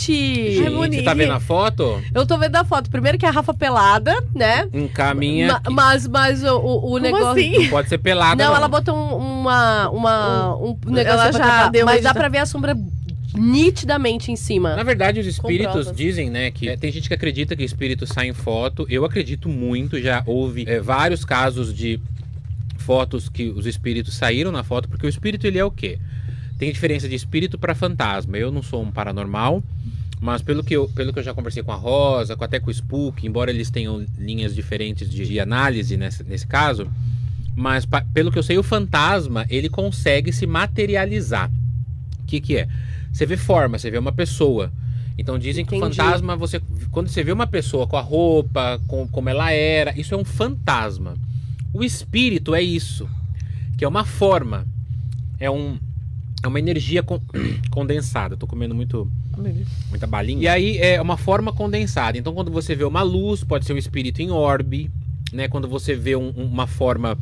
[0.56, 2.02] Gente, você tá vendo a foto?
[2.12, 2.90] Eu tô vendo a foto.
[2.90, 4.68] Primeiro que é a Rafa pelada, né?
[4.72, 5.46] Encaminha.
[5.48, 7.28] Ma- mas mas o, o, negócio.
[7.28, 7.58] assim?
[7.62, 8.42] Não pode ser pelada.
[8.44, 12.28] Não, ela botou um- uma, uma, um negócio Ela já tapar, deu Mas dá pra
[12.28, 12.76] ver a sombra
[13.34, 14.74] nitidamente em cima.
[14.74, 18.32] Na verdade, os espíritos dizem, né, que é, tem gente que acredita que espíritos saem
[18.32, 18.84] foto.
[18.88, 22.00] Eu acredito muito, já houve é, vários casos de
[22.78, 25.98] fotos que os espíritos saíram na foto, porque o espírito ele é o quê?
[26.58, 28.36] Tem diferença de espírito para fantasma.
[28.38, 29.62] Eu não sou um paranormal,
[30.20, 32.68] mas pelo que, eu, pelo que eu já conversei com a Rosa, com, até com
[32.70, 36.90] o Spook, embora eles tenham linhas diferentes de, de análise nesse, nesse caso,
[37.54, 41.50] mas pa- pelo que eu sei, o fantasma ele consegue se materializar.
[42.20, 42.68] O que, que é?
[43.12, 44.72] Você vê forma, você vê uma pessoa.
[45.18, 45.96] Então dizem que o Entendi.
[45.96, 50.14] fantasma, você, quando você vê uma pessoa com a roupa, com como ela era, isso
[50.14, 51.14] é um fantasma.
[51.72, 53.08] O espírito é isso,
[53.78, 54.66] que é uma forma,
[55.38, 55.78] é um
[56.42, 57.20] é uma energia con-
[57.70, 58.34] condensada.
[58.34, 59.10] Eu tô comendo muito
[59.90, 60.42] muita balinha.
[60.42, 62.16] E aí é uma forma condensada.
[62.18, 64.90] Então quando você vê uma luz, pode ser um espírito em orbe,
[65.32, 65.48] né?
[65.48, 67.18] Quando você vê um- um- uma forma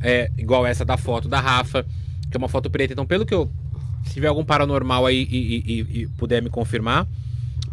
[0.00, 1.84] é, igual essa da foto da Rafa,
[2.30, 2.92] que é uma foto preta.
[2.92, 3.50] Então pelo que eu
[4.04, 7.06] se tiver algum paranormal aí e, e- e- e puder me confirmar,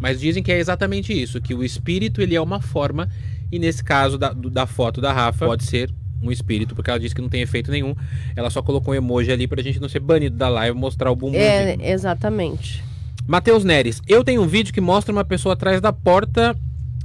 [0.00, 3.06] mas dizem que é exatamente isso, que o espírito ele é uma forma
[3.50, 5.90] e nesse caso da, da foto da Rafa pode ser
[6.22, 7.94] um espírito, porque ela disse que não tem efeito nenhum.
[8.36, 11.16] Ela só colocou um emoji ali pra gente não ser banido da live mostrar o
[11.16, 11.36] bumbum.
[11.36, 12.82] É, exatamente.
[13.26, 16.56] Matheus Neres, eu tenho um vídeo que mostra uma pessoa atrás da porta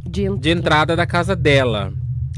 [0.05, 1.93] De, de entrada da casa dela.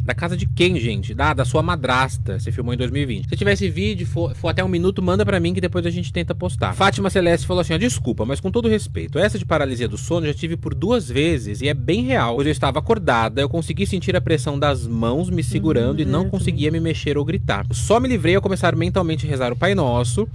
[0.09, 1.13] Da casa de quem, gente?
[1.13, 2.39] Da, da sua madrasta.
[2.39, 3.29] Você filmou em 2020.
[3.29, 5.91] Se tiver esse vídeo, for, for até um minuto, manda pra mim que depois a
[5.91, 6.73] gente tenta postar.
[6.73, 10.25] Fátima Celeste falou assim: ó, desculpa, mas com todo respeito, essa de paralisia do sono
[10.25, 12.33] já tive por duas vezes e é bem real.
[12.37, 16.23] Pois eu estava acordada, eu consegui sentir a pressão das mãos me segurando e não
[16.23, 17.67] eu conseguia me mexer ou gritar.
[17.71, 20.27] Só me livrei ao começar mentalmente a rezar o Pai Nosso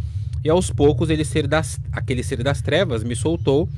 [0.45, 3.69] e aos poucos ele ser das, aquele ser das trevas me soltou.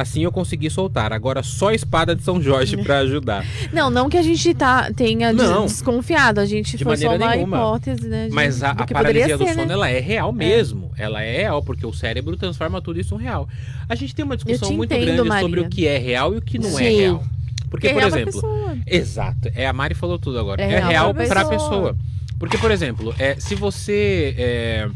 [0.00, 1.12] Assim eu consegui soltar.
[1.12, 3.44] Agora só a espada de São Jorge pra ajudar.
[3.72, 5.66] Não, não que a gente tá, tenha Não.
[5.66, 6.38] desconfiado.
[6.38, 7.56] A gente De foi só uma nenhuma.
[7.56, 8.28] hipótese, né?
[8.28, 9.74] de- Mas a, a paralisia do ser, sono, né?
[9.74, 10.92] ela é real mesmo.
[10.96, 13.48] Ela é real, porque o cérebro transforma tudo isso em real.
[13.88, 15.42] A gente tem uma discussão muito entendo, grande Maria.
[15.42, 16.96] sobre o que é real e o que não é Sim.
[17.00, 17.24] real.
[17.68, 18.78] Porque, Porque por é exemplo.
[18.86, 19.50] Exato.
[19.54, 20.62] É, a Mari falou tudo agora.
[20.62, 21.70] É É, real real pra pra pessoa.
[21.70, 21.96] pessoa.
[22.38, 24.34] Porque, por exemplo, é, se você.
[24.38, 24.88] é,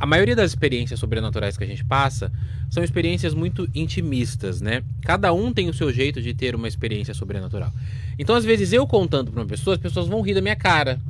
[0.00, 2.30] a, maioria das experiências sobrenaturais que a gente passa
[2.70, 4.82] são experiências muito intimistas, né?
[5.02, 7.72] Cada um tem o seu jeito de ter uma experiência sobrenatural.
[8.18, 11.00] Então, às vezes, eu contando pra uma pessoa, as pessoas vão rir da minha cara.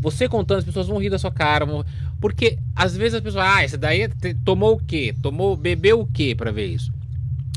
[0.00, 1.64] Você contando, as pessoas vão rir da sua cara.
[1.66, 1.84] vão-
[2.20, 3.44] Porque, às vezes, as pessoas.
[3.44, 5.14] Ah, esse daí te- tomou o quê?
[5.22, 6.92] Tomou, bebeu o quê pra ver isso?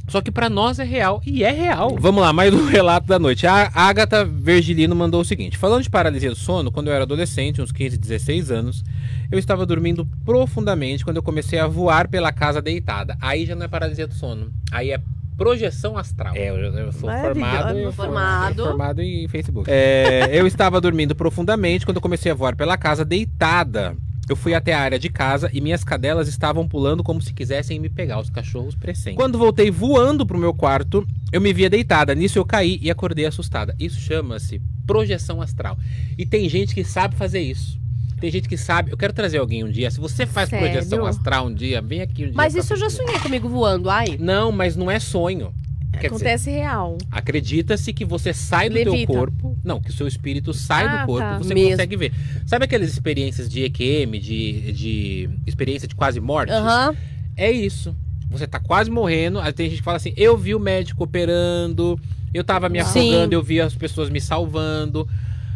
[0.10, 1.96] Só que pra nós é real e é real.
[2.00, 3.46] Vamos lá, mais um relato da noite.
[3.46, 7.62] A Agatha Vergilino mandou o seguinte: Falando de paralisia do sono, quando eu era adolescente,
[7.62, 8.84] uns 15, 16 anos,
[9.32, 13.16] eu estava dormindo profundamente quando eu comecei a voar pela casa deitada.
[13.22, 15.00] Aí já não é paralisia do sono, aí é
[15.38, 16.36] projeção astral.
[16.36, 18.64] É, eu, eu sou formado, eu Formado.
[18.66, 19.70] formado em Facebook.
[19.72, 23.96] É, eu estava dormindo profundamente quando eu comecei a voar pela casa deitada.
[24.30, 27.80] Eu fui até a área de casa e minhas cadelas estavam pulando como se quisessem
[27.80, 29.18] me pegar, os cachorros presentes.
[29.18, 32.14] Quando voltei voando pro meu quarto, eu me via deitada.
[32.14, 33.76] Nisso eu caí e acordei assustada.
[33.80, 35.80] Isso chama-se projeção astral.
[36.16, 37.80] E tem gente que sabe fazer isso.
[38.20, 38.92] Tem gente que sabe.
[38.92, 39.90] Eu quero trazer alguém um dia.
[39.90, 40.70] Se você faz Sério?
[40.70, 42.36] projeção astral um dia, vem aqui um dia.
[42.36, 44.16] Mas isso eu já sonhei comigo voando, ai.
[44.20, 45.52] Não, mas não é sonho.
[45.92, 46.98] Quer dizer, Acontece real.
[47.12, 49.12] acredita-se que você sai do teu Levita.
[49.14, 49.58] corpo.
[49.64, 51.36] Não, que o seu espírito sai Ah, do corpo tá.
[51.36, 51.72] e você Mesmo.
[51.72, 52.14] consegue ver.
[52.46, 56.52] Sabe aquelas experiências de EQM, de, de experiência de quase morte?
[56.54, 56.96] Aham.
[57.36, 57.96] É isso.
[58.30, 59.40] Você tá quase morrendo.
[59.40, 62.00] Aí tem gente que fala assim: eu vi o médico operando,
[62.34, 63.10] eu tava me Sim.
[63.12, 65.08] afogando, eu vi as pessoas me salvando.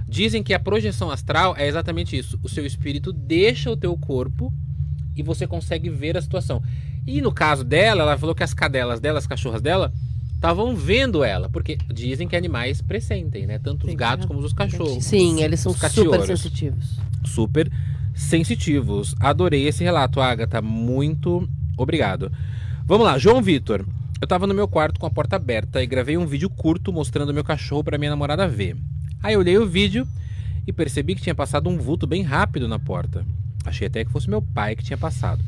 [0.08, 2.39] Dizem que a projeção astral é exatamente isso.
[2.43, 4.52] O seu espírito deixa o teu corpo
[5.15, 6.62] e você consegue ver a situação.
[7.06, 9.91] E no caso dela, ela falou que as cadelas dela, as cachorras dela,
[10.44, 11.50] estavam vendo ela.
[11.50, 13.58] Porque dizem que animais pressentem, né?
[13.58, 15.04] Tanto os gatos como os cachorros.
[15.04, 17.00] Sim, eles são super sensitivos.
[17.24, 17.72] super
[18.14, 19.16] sensitivos.
[19.20, 20.62] Adorei esse relato, Agatha.
[20.62, 22.30] Muito obrigado.
[22.86, 23.86] Vamos lá, João Vitor.
[24.20, 27.34] Eu tava no meu quarto com a porta aberta e gravei um vídeo curto mostrando
[27.34, 28.76] meu cachorro pra minha namorada ver.
[29.22, 30.06] Aí eu olhei o vídeo
[30.68, 33.26] e percebi que tinha passado um vulto bem rápido na porta.
[33.66, 35.44] Achei até que fosse meu pai que tinha passado.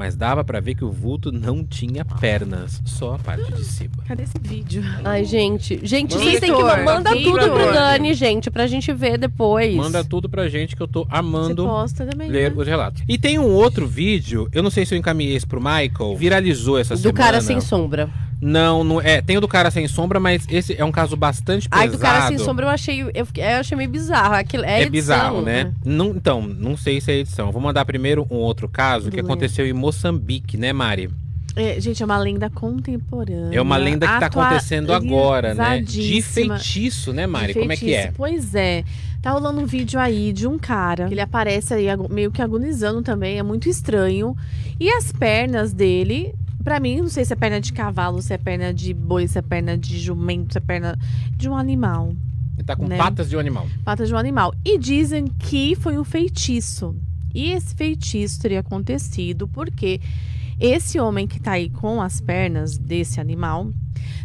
[0.00, 3.96] Mas dava pra ver que o vulto não tinha pernas, só a parte de cima.
[4.08, 4.82] Cadê esse vídeo?
[5.04, 5.78] Ai, gente.
[5.82, 9.76] Gente, Manda vocês têm que manda tudo pro Dani, gente, pra gente ver depois.
[9.76, 12.30] Manda tudo pra gente que eu tô amando posta também.
[12.30, 12.56] ler né?
[12.56, 13.02] os relatos.
[13.06, 16.78] E tem um outro vídeo, eu não sei se eu encaminhei esse pro Michael, viralizou
[16.78, 17.18] essa do semana.
[17.18, 18.08] cara sem sombra.
[18.40, 19.20] Não, não é.
[19.20, 21.90] Tem o do cara sem sombra, mas esse é um caso bastante pesado.
[21.90, 23.26] Ai, do cara sem sombra eu achei, eu, eu
[23.60, 24.34] achei meio bizarro.
[24.34, 25.72] Aquilo, é, É edição, bizarro, né?
[25.84, 27.52] Não, então, não sei se é edição.
[27.52, 31.10] Vou mandar primeiro um outro caso que aconteceu em Moçambique, né, Mari?
[31.56, 33.58] É, gente, é uma lenda contemporânea.
[33.58, 35.80] É uma lenda que tá acontecendo agora, né?
[35.80, 37.52] De feitiço, né, Mari?
[37.52, 38.02] De Como é que é?
[38.02, 38.14] feitiço.
[38.16, 38.84] Pois é.
[39.20, 41.08] Tá rolando um vídeo aí de um cara.
[41.10, 43.38] Ele aparece aí meio que agonizando também.
[43.38, 44.34] É muito estranho.
[44.78, 46.34] E as pernas dele.
[46.62, 49.38] Pra mim, não sei se é perna de cavalo, se é perna de boi, se
[49.38, 50.98] é perna de jumento, se é perna
[51.36, 52.12] de um animal.
[52.56, 52.98] Ele tá com né?
[52.98, 53.66] patas de um animal.
[53.84, 54.54] Patas de um animal.
[54.64, 56.94] E dizem que foi um feitiço.
[57.34, 60.00] E esse feitiço teria acontecido porque
[60.60, 63.68] esse homem que tá aí com as pernas desse animal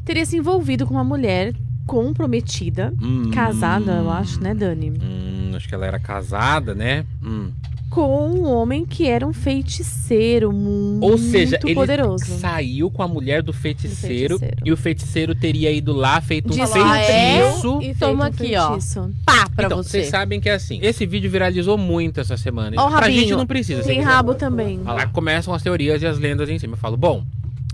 [0.04, 1.54] teria se envolvido com uma mulher
[1.88, 3.30] comprometida, Hum.
[3.32, 4.91] casada, eu acho, né, Dani?
[5.02, 7.06] Hum, acho que ela era casada, né?
[7.24, 7.52] Hum.
[7.95, 12.25] Com um homem que era um feiticeiro muito Ou seja, ele poderoso.
[12.39, 14.67] saiu com a mulher do feiticeiro, Do feiticeiro.
[14.67, 17.77] e o feiticeiro teria ido lá, feito um que é, feitiço.
[17.77, 18.67] E feito Toma um aqui, ó.
[18.71, 19.13] feitiço.
[19.25, 19.89] Pá, pra então, você.
[19.91, 20.77] vocês sabem que é assim.
[20.81, 22.75] Esse vídeo viralizou muito essa semana.
[22.77, 23.21] Ó pra rabinho.
[23.21, 23.81] gente não precisa.
[23.84, 24.10] Tem quiser.
[24.12, 24.81] rabo também.
[24.81, 26.73] Olha Lá começam as teorias e as lendas em cima.
[26.73, 27.23] Eu falo, bom,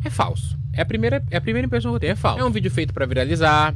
[0.06, 0.56] é falso.
[0.72, 2.40] É a primeira, é a primeira impressão que eu tenho, é falso.
[2.40, 3.74] É um vídeo feito pra viralizar.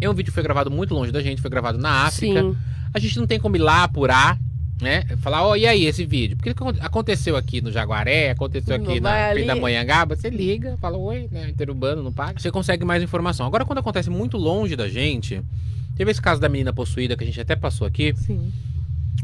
[0.00, 2.42] É um vídeo que foi gravado muito longe da gente, foi gravado na África.
[2.42, 2.56] Sim.
[2.92, 4.36] A gente não tem como ir lá apurar,
[4.80, 5.02] né?
[5.18, 6.36] Falar, ó, e aí esse vídeo?
[6.36, 9.56] Porque acon- aconteceu aqui no Jaguaré, aconteceu aqui na frente da.
[9.56, 11.48] Manhangaba, você liga, fala, oi, né?
[11.50, 12.38] Interurbano, não paga.
[12.38, 13.46] Você consegue mais informação.
[13.46, 15.42] Agora, quando acontece muito longe da gente,
[15.96, 18.14] teve esse caso da menina possuída que a gente até passou aqui.
[18.16, 18.52] Sim.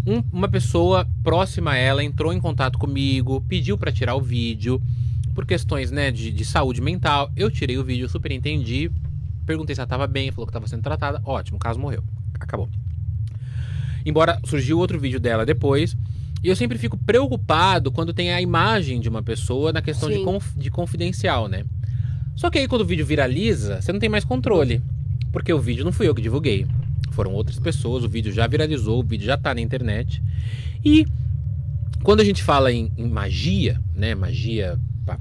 [0.07, 4.83] Um- uma pessoa próxima a ela entrou em contato comigo, pediu pra tirar o vídeo,
[5.35, 7.31] por questões né, de, de saúde mental.
[7.37, 8.91] Eu tirei o vídeo, super entendi.
[9.47, 11.21] Perguntei se ela tava bem, falou que tava sendo tratada.
[11.25, 12.03] Ótimo, o caso morreu.
[12.39, 12.69] Acabou.
[14.05, 15.97] Embora surgiu outro vídeo dela depois.
[16.43, 20.25] E eu sempre fico preocupado quando tem a imagem de uma pessoa na questão de,
[20.25, 21.65] conf- de confidencial, né?
[22.37, 24.83] Só que aí quando o vídeo viraliza, você não tem mais controle.
[25.33, 26.67] Porque o vídeo não fui eu que divulguei.
[27.13, 30.23] Foram outras pessoas, o vídeo já viralizou, o vídeo já tá na internet.
[30.85, 31.07] E
[32.03, 34.15] quando a gente fala em, em magia, né?
[34.15, 35.19] Magia pra,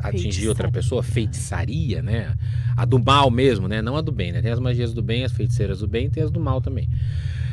[0.00, 2.34] atingir outra pessoa, feitiçaria, né?
[2.76, 3.80] A do mal mesmo, né?
[3.80, 4.42] Não a do bem, né?
[4.42, 6.88] Tem as magias do bem, as feiticeiras do bem, tem as do mal também.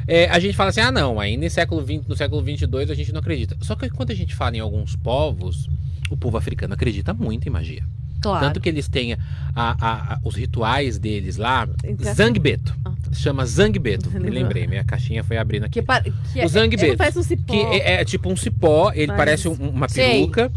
[0.07, 2.93] É, a gente fala assim, ah não, ainda no século XX, no século 22 a
[2.93, 3.55] gente não acredita.
[3.61, 5.69] Só que quando a gente fala em alguns povos,
[6.09, 7.83] o povo africano acredita muito em magia.
[8.21, 8.45] Claro.
[8.45, 9.17] Tanto que eles têm a-
[9.55, 9.75] a-
[10.13, 12.73] a- os rituais deles lá, Então- Zangbeto.
[12.85, 13.13] Ah, tá.
[13.13, 14.09] Chama Zangbeto.
[14.11, 15.73] Me lembrei, minha caixinha foi abrindo aqui.
[15.79, 16.85] Que, pa- que é- O Zangbeto.
[16.85, 17.53] Ele parece um cipó.
[17.53, 20.19] Que é, é tipo um cipó, ele Mas- parece um- uma Sei.
[20.21, 20.49] peruca.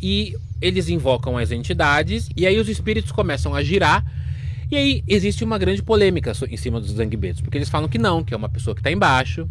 [0.00, 2.30] E eles invocam as entidades.
[2.34, 4.02] E aí os espíritos começam a girar.
[4.70, 7.40] E aí existe uma grande polêmica em cima dos Zangbetos.
[7.40, 9.48] Porque eles falam que não, que é uma pessoa que tá embaixo.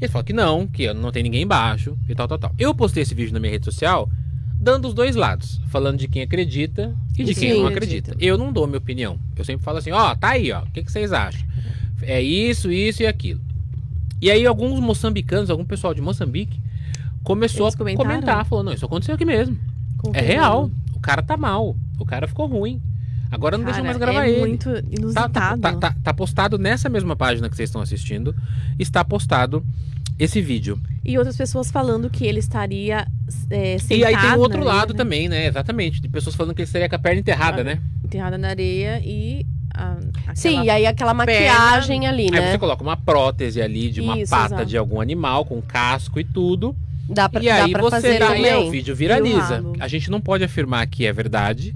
[0.00, 1.96] E eles falam que não, que não tem ninguém embaixo.
[2.08, 2.54] E tal, tal, tal.
[2.58, 4.08] Eu postei esse vídeo na minha rede social.
[4.60, 7.60] Dando os dois lados, falando de quem acredita e de quem Sim.
[7.60, 8.16] não acredita.
[8.18, 9.16] Eu não dou minha opinião.
[9.36, 11.46] Eu sempre falo assim: ó, tá aí, ó, o que, que vocês acham?
[12.02, 13.40] É isso, isso e aquilo.
[14.20, 16.60] E aí alguns moçambicanos, algum pessoal de Moçambique
[17.22, 19.56] começou Eles a comentar, falou: "Não, isso aconteceu aqui mesmo.
[20.12, 20.70] É real.
[20.92, 21.76] O cara tá mal.
[21.98, 22.82] O cara ficou ruim.
[23.30, 25.32] Agora não deixam Cara, mais gravar é ele." muito Tá, inusitado.
[25.32, 28.34] tá, tá, tá- tá postado nessa mesma página que vocês estão assistindo.
[28.78, 29.64] Está postado
[30.18, 30.78] esse vídeo.
[31.04, 33.06] E outras pessoas falando que ele estaria
[33.50, 34.96] é, e aí tem sentado o outro na lado areia, né?
[34.98, 35.46] também, né?
[35.46, 36.00] Exatamente.
[36.00, 37.80] De pessoas falando que ele estaria com a perna enterrada, Ah, né?
[38.04, 39.46] Enterrada na areia e.
[39.74, 39.96] a-
[40.34, 42.50] Sim, e aí aquela maquiagem ali, Aí né?
[42.52, 44.66] você coloca uma prótese ali de uma Isso, pata exato.
[44.66, 46.74] de algum animal com casco e tudo.
[47.08, 48.70] Dá pra, e dá aí pra você fazer dá, e aí o também.
[48.70, 49.56] vídeo viraliza.
[49.56, 49.74] rabo.
[49.80, 51.74] A gente não pode afirmar que é verdade,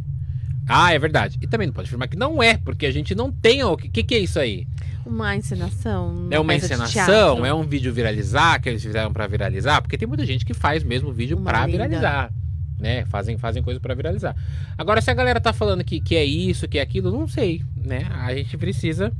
[0.69, 1.39] Ah, é verdade.
[1.41, 4.03] E também não pode afirmar que não é, porque a gente não tem o que,
[4.03, 4.67] que, é isso aí?
[5.05, 6.29] Uma encenação.
[6.31, 7.45] É uma encenação?
[7.45, 9.83] É um vídeo viralizar que eles fizeram pra viralizar?
[9.83, 11.89] Porque tem muita gente que faz mesmo vídeo lenda.
[11.89, 12.33] viralizar.
[12.79, 13.05] Né?
[13.07, 14.35] Fazem, fazem coisa pra viralizar.
[14.79, 17.63] Agora, se a galera tá falando que, que é isso, que é aquilo, não sei.
[17.77, 18.07] Né?
[18.11, 19.13] A gente precisa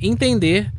[0.00, 0.72] entender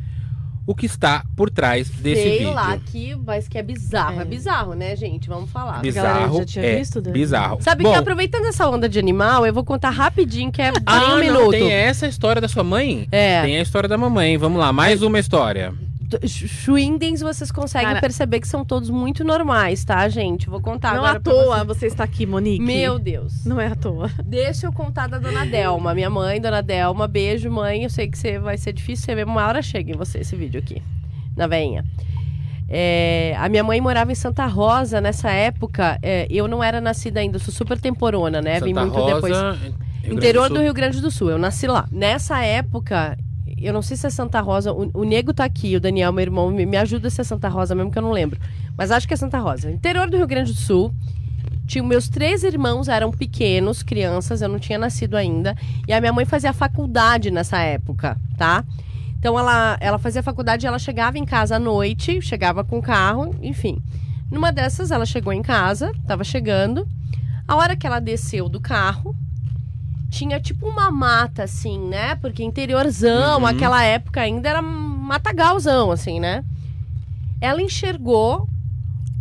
[0.66, 2.54] o que está por trás desse Sei vídeo.
[2.54, 4.20] lá, que, mas que é bizarro.
[4.20, 4.22] É.
[4.22, 4.26] É.
[4.26, 5.28] bizarro, né, gente?
[5.28, 5.82] Vamos falar.
[5.82, 6.38] galera Bizarro.
[6.38, 7.14] já tinha é visto, Dani?
[7.14, 7.58] bizarro.
[7.62, 10.82] Sabe Bom, que aproveitando essa onda de animal, eu vou contar rapidinho, que é bem
[10.86, 11.52] ah, um não, minuto.
[11.52, 13.08] tem essa história da sua mãe?
[13.12, 13.42] É.
[13.42, 14.38] Tem a história da mamãe.
[14.38, 15.74] Vamos lá, mais uma história.
[16.26, 20.50] Schwindens, vocês conseguem Cara- perceber que são todos muito normais, tá, gente?
[20.50, 21.68] Vou contar Não agora à pra toa vocês.
[21.80, 22.64] você está aqui, Monique.
[22.64, 23.46] Meu Deus.
[23.46, 24.10] Não é à toa.
[24.26, 27.08] Deixa eu contar da dona Delma, minha mãe, dona Delma.
[27.08, 27.84] Beijo, mãe.
[27.84, 30.36] Eu sei que você vai ser difícil você ver, uma hora chega em você esse
[30.36, 30.82] vídeo aqui,
[31.36, 31.84] na veinha.
[32.70, 36.00] É, a minha mãe morava em Santa Rosa nessa época.
[36.02, 38.60] é, eu não era nascida ainda, eu sou super temporona, né?
[38.60, 39.34] Vim Santa muito Rosa, depois.
[39.38, 40.56] Rio Grande Interior Sul.
[40.58, 41.88] do Rio Grande do Sul, eu nasci lá.
[41.92, 43.18] Nessa época,
[43.66, 46.22] eu não sei se é Santa Rosa, o, o Nego tá aqui, o Daniel, meu
[46.22, 48.40] irmão, me, me ajuda se é Santa Rosa mesmo, que eu não lembro.
[48.78, 49.72] Mas acho que é Santa Rosa.
[49.72, 50.94] Interior do Rio Grande do Sul.
[51.66, 55.56] Tinha, meus três irmãos eram pequenos, crianças, eu não tinha nascido ainda.
[55.88, 58.66] E a minha mãe fazia faculdade nessa época, tá?
[59.18, 63.34] Então ela, ela fazia faculdade ela chegava em casa à noite, chegava com o carro,
[63.42, 63.82] enfim.
[64.30, 66.86] Numa dessas, ela chegou em casa, tava chegando.
[67.48, 69.16] A hora que ela desceu do carro,
[70.14, 72.16] tinha tipo uma mata, assim, né?
[72.16, 73.46] Porque interiorzão, Uhum.
[73.48, 76.44] aquela época ainda era matagalzão, assim, né?
[77.42, 78.48] Ela enxergou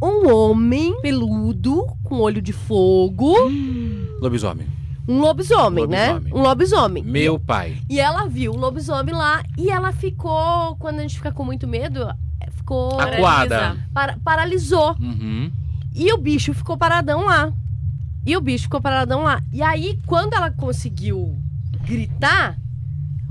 [0.03, 3.35] um homem peludo, com olho de fogo,
[4.21, 4.67] Lobisomem.
[5.09, 6.13] um lobisomem, né?
[6.13, 6.35] Lobisomem.
[6.35, 7.03] Um lobisomem.
[7.05, 7.79] Meu pai.
[7.89, 11.67] E ela viu o lobisomem lá e ela ficou, quando a gente fica com muito
[11.67, 12.07] medo,
[12.57, 13.01] ficou.
[13.01, 13.77] Acuada.
[13.95, 14.95] para- paralisou.
[15.01, 15.51] Uhum.
[15.95, 17.53] E o bicho ficou paradão lá.
[18.25, 19.43] E o bicho ficou paradão lá.
[19.53, 21.37] E aí, quando ela conseguiu
[21.85, 22.57] gritar,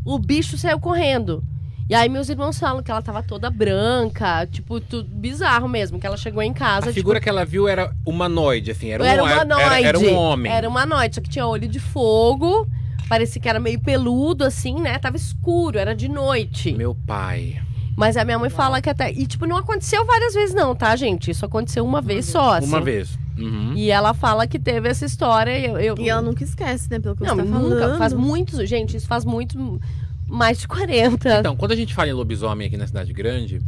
[0.04, 1.44] o bicho saiu correndo.
[1.90, 6.08] E aí, meus irmãos falam que ela tava toda branca, tipo, tudo bizarro mesmo, que
[6.08, 6.90] ela chegou em casa.
[6.90, 8.90] A figura que ela viu era humanoide, assim.
[8.90, 9.64] Era, tipo, um, era humanoide.
[9.64, 10.52] Era, era um homem.
[10.52, 12.66] Era humanoide, só que tinha olho de fogo.
[13.10, 14.98] Parecia que era meio peludo, assim, né?
[15.00, 16.72] Tava escuro, era de noite.
[16.72, 17.62] Meu pai.
[17.98, 19.12] Mas a minha mãe fala que até.
[19.12, 21.30] E, tipo, não aconteceu várias vezes, não, tá, gente?
[21.30, 22.68] Isso aconteceu uma, vez só, assim.
[22.68, 23.20] Uma vez.
[23.42, 23.74] Uhum.
[23.76, 25.58] E ela fala que teve essa história.
[25.58, 25.96] e Eu, eu...
[25.98, 27.00] E ela nunca esquece, né?
[27.00, 27.80] Pelo que Não, você tá nunca.
[27.80, 27.98] falando.
[27.98, 28.70] Faz muitos.
[28.70, 29.80] Gente, isso faz muito.
[30.28, 31.40] Mais de 40.
[31.40, 33.62] Então, quando a gente fala em lobisomem aqui na cidade grande,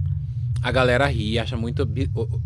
[0.62, 1.86] a galera ri, acha muito,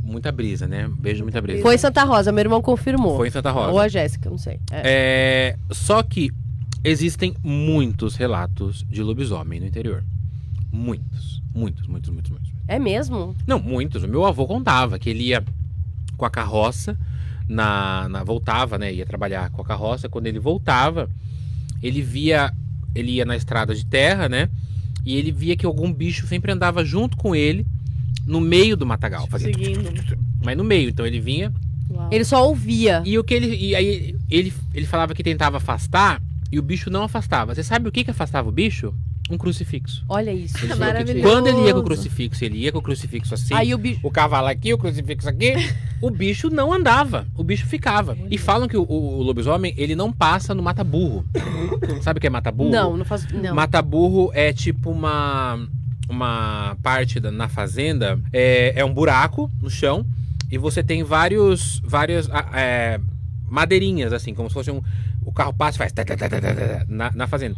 [0.01, 0.89] muita brisa, né?
[0.99, 1.61] Beijo, muita brisa.
[1.61, 3.15] Foi em Santa Rosa, meu irmão confirmou.
[3.17, 3.71] Foi em Santa Rosa.
[3.71, 4.59] Ou a Jéssica, não sei.
[4.71, 4.81] É.
[4.83, 6.31] É, só que
[6.83, 10.03] existem muitos relatos de lobisomem no interior.
[10.71, 11.43] Muitos.
[11.53, 12.51] Muitos, muitos, muitos, muitos.
[12.67, 13.35] É mesmo?
[13.45, 14.03] Não, muitos.
[14.03, 15.43] O meu avô contava que ele ia
[16.17, 16.97] com a carroça,
[17.47, 18.93] na, na- voltava, né?
[18.93, 20.10] Ia trabalhar com a carroça.
[20.10, 21.10] Quando ele voltava,
[21.81, 22.51] ele via.
[22.95, 24.49] Ele ia na estrada de terra, né?
[25.05, 27.65] E ele via que algum bicho sempre andava junto com ele
[28.25, 29.27] no meio do matagal.
[29.27, 29.89] Fazia Seguindo.
[30.43, 30.89] mas no meio.
[30.89, 31.53] Então ele vinha.
[31.89, 32.10] Uau.
[32.12, 33.01] Ele só ouvia.
[33.05, 33.55] E o que ele.
[33.55, 37.53] E aí ele, ele falava que tentava afastar e o bicho não afastava.
[37.55, 38.93] Você sabe o que, que afastava o bicho?
[39.29, 40.03] Um crucifixo.
[40.07, 40.57] Olha isso.
[40.67, 41.21] Que Maravilhoso.
[41.27, 43.53] quando ele ia com o crucifixo, ele ia com o crucifixo assim.
[43.53, 43.99] Aí o bicho.
[44.03, 45.53] o cavalo aqui, o crucifixo aqui,
[46.01, 48.17] o bicho não andava, o bicho ficava.
[48.29, 51.25] E falam que o, o- o lobisomem, ele não passa no mata-burro.
[52.01, 52.69] Sabe o que é mata-burro?
[52.71, 53.27] Não, não faz.
[53.31, 53.53] Não.
[53.55, 55.67] Mata-burro é tipo uma,
[56.09, 60.05] uma parte da- na fazenda, é, é um buraco no chão,
[60.49, 62.99] e você tem vários, várias é,
[63.49, 64.81] madeirinhas, assim, como se fosse um...
[65.25, 65.91] O carro passa e faz...
[65.91, 66.29] tá, tá, tá,
[66.87, 67.57] na, na fazenda.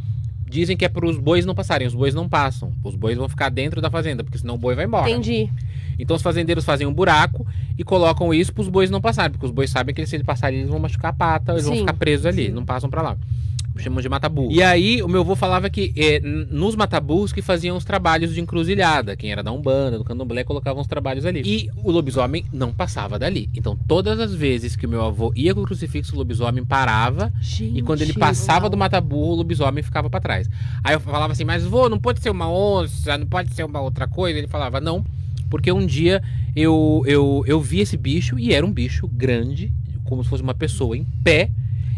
[0.50, 2.74] Dizem que é para os bois não passarem, os bois não passam.
[2.84, 5.10] Os bois vão ficar dentro da fazenda, porque senão o boi vai embora.
[5.10, 5.50] Entendi.
[5.98, 7.46] Então os fazendeiros fazem um buraco
[7.78, 10.26] e colocam isso para os bois não passarem, porque os bois sabem que se eles
[10.26, 12.52] passarem eles vão machucar a pata, eles vão Sim, ficar presos ali, sim.
[12.52, 13.18] não passam para lá.
[13.80, 14.52] Chamam de mataburro.
[14.52, 18.42] E aí, o meu avô falava que é, nos mataburros que faziam os trabalhos de
[18.42, 19.16] encruzilhada.
[19.16, 21.42] Quem era da Umbanda, do Candomblé, colocavam os trabalhos ali.
[21.46, 23.50] E o lobisomem não passava dali.
[23.56, 27.32] Então, todas as vezes que o meu avô ia com o crucifixo, o lobisomem parava.
[27.76, 30.50] E quando ele passava do mataburro, o lobisomem ficava pra trás.
[30.84, 33.82] Aí eu falava assim, mas vô, não pode ser uma onça, não pode ser uma
[33.82, 34.38] outra coisa.
[34.38, 35.04] Ele falava, não,
[35.50, 36.22] porque um dia
[36.56, 39.72] eu, eu, eu vi esse bicho e era um bicho grande,
[40.04, 41.50] como se fosse uma pessoa em pé.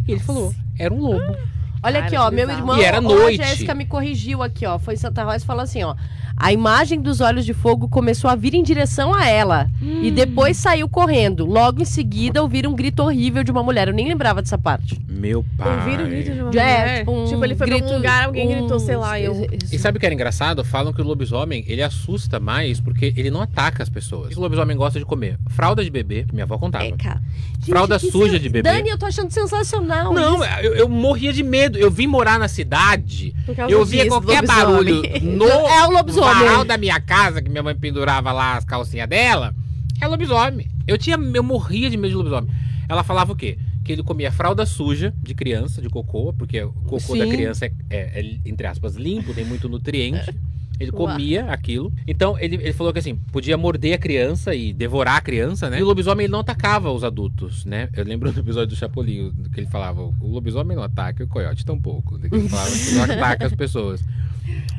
[0.07, 1.37] E ele falou, era um lobo.
[1.83, 2.77] Olha Cara, aqui, ó, que meu irmão.
[2.77, 3.41] E era ó, noite.
[3.41, 4.77] A Jéssica me corrigiu aqui, ó.
[4.77, 5.95] Foi em Santa Rosa e falou assim, ó.
[6.37, 9.69] A imagem dos olhos de fogo começou a vir em direção a ela.
[9.81, 11.45] E depois saiu correndo.
[11.45, 13.87] Logo em seguida, ouviram um grito horrível de uma mulher.
[13.87, 14.99] Eu nem lembrava dessa parte.
[15.07, 15.75] Meu pai.
[15.77, 16.99] Ouviram o grito de uma É, mulher?
[16.99, 19.47] tipo, um tipo, ele foi pra grito- um lugar, alguém um- gritou, sei lá, eu...
[19.71, 20.63] E sabe o que era engraçado?
[20.63, 24.27] Falam que o lobisomem, ele assusta mais porque ele não ataca as pessoas.
[24.27, 25.37] O que o lobisomem gosta de comer?
[25.49, 26.85] Fralda de bebê, minha avó contava.
[26.85, 27.21] É, cara.
[27.59, 28.67] Gente, Fralda que suja sen- de bebê.
[28.71, 30.11] Dani, eu tô achando sensacional.
[30.11, 30.43] Não, isso.
[30.63, 33.33] eu, eu morria de medo Eu vim morar na cidade.
[33.69, 36.33] Eu via disso, qualquer barulho no É o lobisomem.
[36.45, 39.53] varal da minha casa, que minha mãe pendurava lá as calcinhas dela.
[39.99, 40.67] É lobisomem.
[40.87, 42.49] Eu tinha, eu morria de medo de lobisomem.
[42.89, 43.57] Ela falava o quê?
[43.83, 47.31] Que ele comia fralda suja de criança, de cocô, porque o cocô da Sim.
[47.31, 50.33] criança é, é- é, entre aspas, limpo, tem muito nutriente.
[50.81, 51.07] Ele Uau.
[51.07, 51.93] comia aquilo.
[52.07, 55.79] Então, ele, ele falou que assim, podia morder a criança e devorar a criança, né?
[55.79, 57.89] E o lobisomem ele não atacava os adultos, né?
[57.95, 61.29] Eu lembro do episódio do Chapolin, que ele falava, o lobisomem não ataca, e o
[61.29, 62.19] coiote tampouco.
[62.23, 64.03] Ele falava que não ataca as pessoas.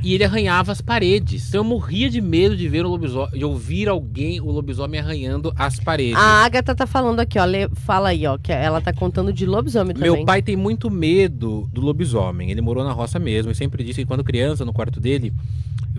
[0.03, 1.49] E ele arranhava as paredes.
[1.49, 5.53] Então eu morria de medo de ver o lobisomem, de ouvir alguém, o lobisomem arranhando
[5.57, 6.17] as paredes.
[6.17, 7.45] A Agatha tá falando aqui, ó.
[7.75, 10.11] fala aí, ó, que ela tá contando de lobisomem também.
[10.11, 12.51] Meu pai tem muito medo do lobisomem.
[12.51, 15.33] Ele morou na roça mesmo e sempre disse que quando criança, no quarto dele,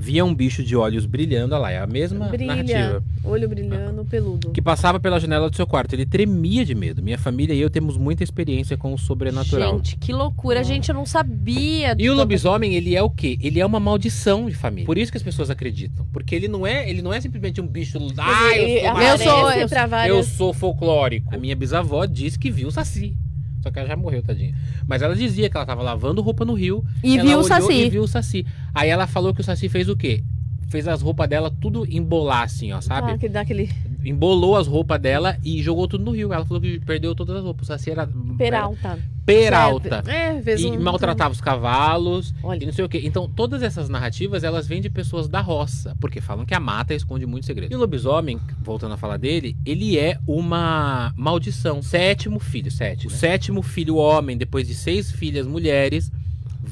[0.04, 1.56] via um bicho de olhos brilhando.
[1.56, 3.04] Olha lá, é a mesma Brilha, narrativa.
[3.24, 4.52] olho brilhando, peludo.
[4.52, 5.94] Que passava pela janela do seu quarto.
[5.94, 7.02] Ele tremia de medo.
[7.02, 9.78] Minha família e eu temos muita experiência com o sobrenatural.
[9.78, 10.64] Gente, que loucura.
[10.64, 11.96] Gente, eu não sabia.
[11.98, 13.38] E o lobisomem, ele é o quê?
[13.42, 14.86] Ele é uma maldição de família.
[14.86, 16.06] Por isso que as pessoas acreditam.
[16.12, 17.98] Porque ele não é, ele não é simplesmente um bicho.
[18.18, 21.34] Ah, eu sou, eu sou- eu- sou folclórico.
[21.34, 23.16] A minha bisavó disse que viu o Saci.
[23.64, 24.54] Só que ela já morreu, tadinha.
[24.86, 26.84] Mas ela dizia que ela tava lavando roupa no rio.
[27.02, 27.72] E viu o Saci.
[27.72, 28.46] E viu o Saci.
[28.76, 30.22] Aí ela falou que o Saci fez o quê?
[30.68, 33.14] Fez as roupas dela tudo embolar, assim, ó, sabe?
[33.14, 33.70] Ah, que dá aquele
[34.04, 36.34] Embolou as roupas dela e jogou tudo no rio.
[36.34, 37.64] Ela falou que perdeu todas as roupas.
[37.64, 38.06] O Saci era.
[38.38, 38.90] peralta.
[38.90, 40.04] era peralta.
[40.08, 40.82] É, fez E um...
[40.82, 42.64] maltratava os cavalos Olha.
[42.64, 43.02] e não sei o quê.
[43.04, 46.94] Então, todas essas narrativas, elas vêm de pessoas da roça, porque falam que a mata
[46.94, 47.72] esconde muitos segredos.
[47.74, 51.82] E o lobisomem, voltando a falar dele, ele é uma maldição.
[51.82, 53.08] Sétimo filho, sete.
[53.08, 56.12] O sétimo filho homem, depois de seis filhas mulheres,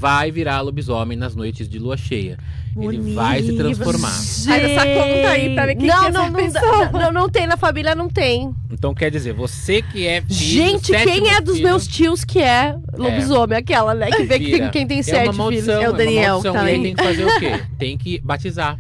[0.02, 2.40] vai virar lobisomem nas noites de lua cheia.
[2.76, 4.10] Ele vai se transformar.
[4.10, 7.30] Faz essa conta aí pra ver quem não, que é não, não, dá- não, não
[7.30, 8.52] tem na família, não tem.
[8.72, 12.40] Então, quer dizer, você que é filho, Gente, quem é dos filho, meus tios que
[12.40, 13.58] é lobisomem?
[13.58, 14.10] Aquela, né?
[14.10, 15.84] Que vê que tem, quem tem É sete maldição, filhos.
[15.84, 16.64] É o uma Daniel também.
[16.64, 17.64] E aí tem que fazer o quê?
[17.78, 18.80] Tem que batizar.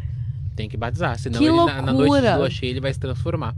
[0.55, 1.19] Tem que batizar.
[1.19, 3.53] Senão Que ele, na, na noite de lua cheia ele vai se transformar.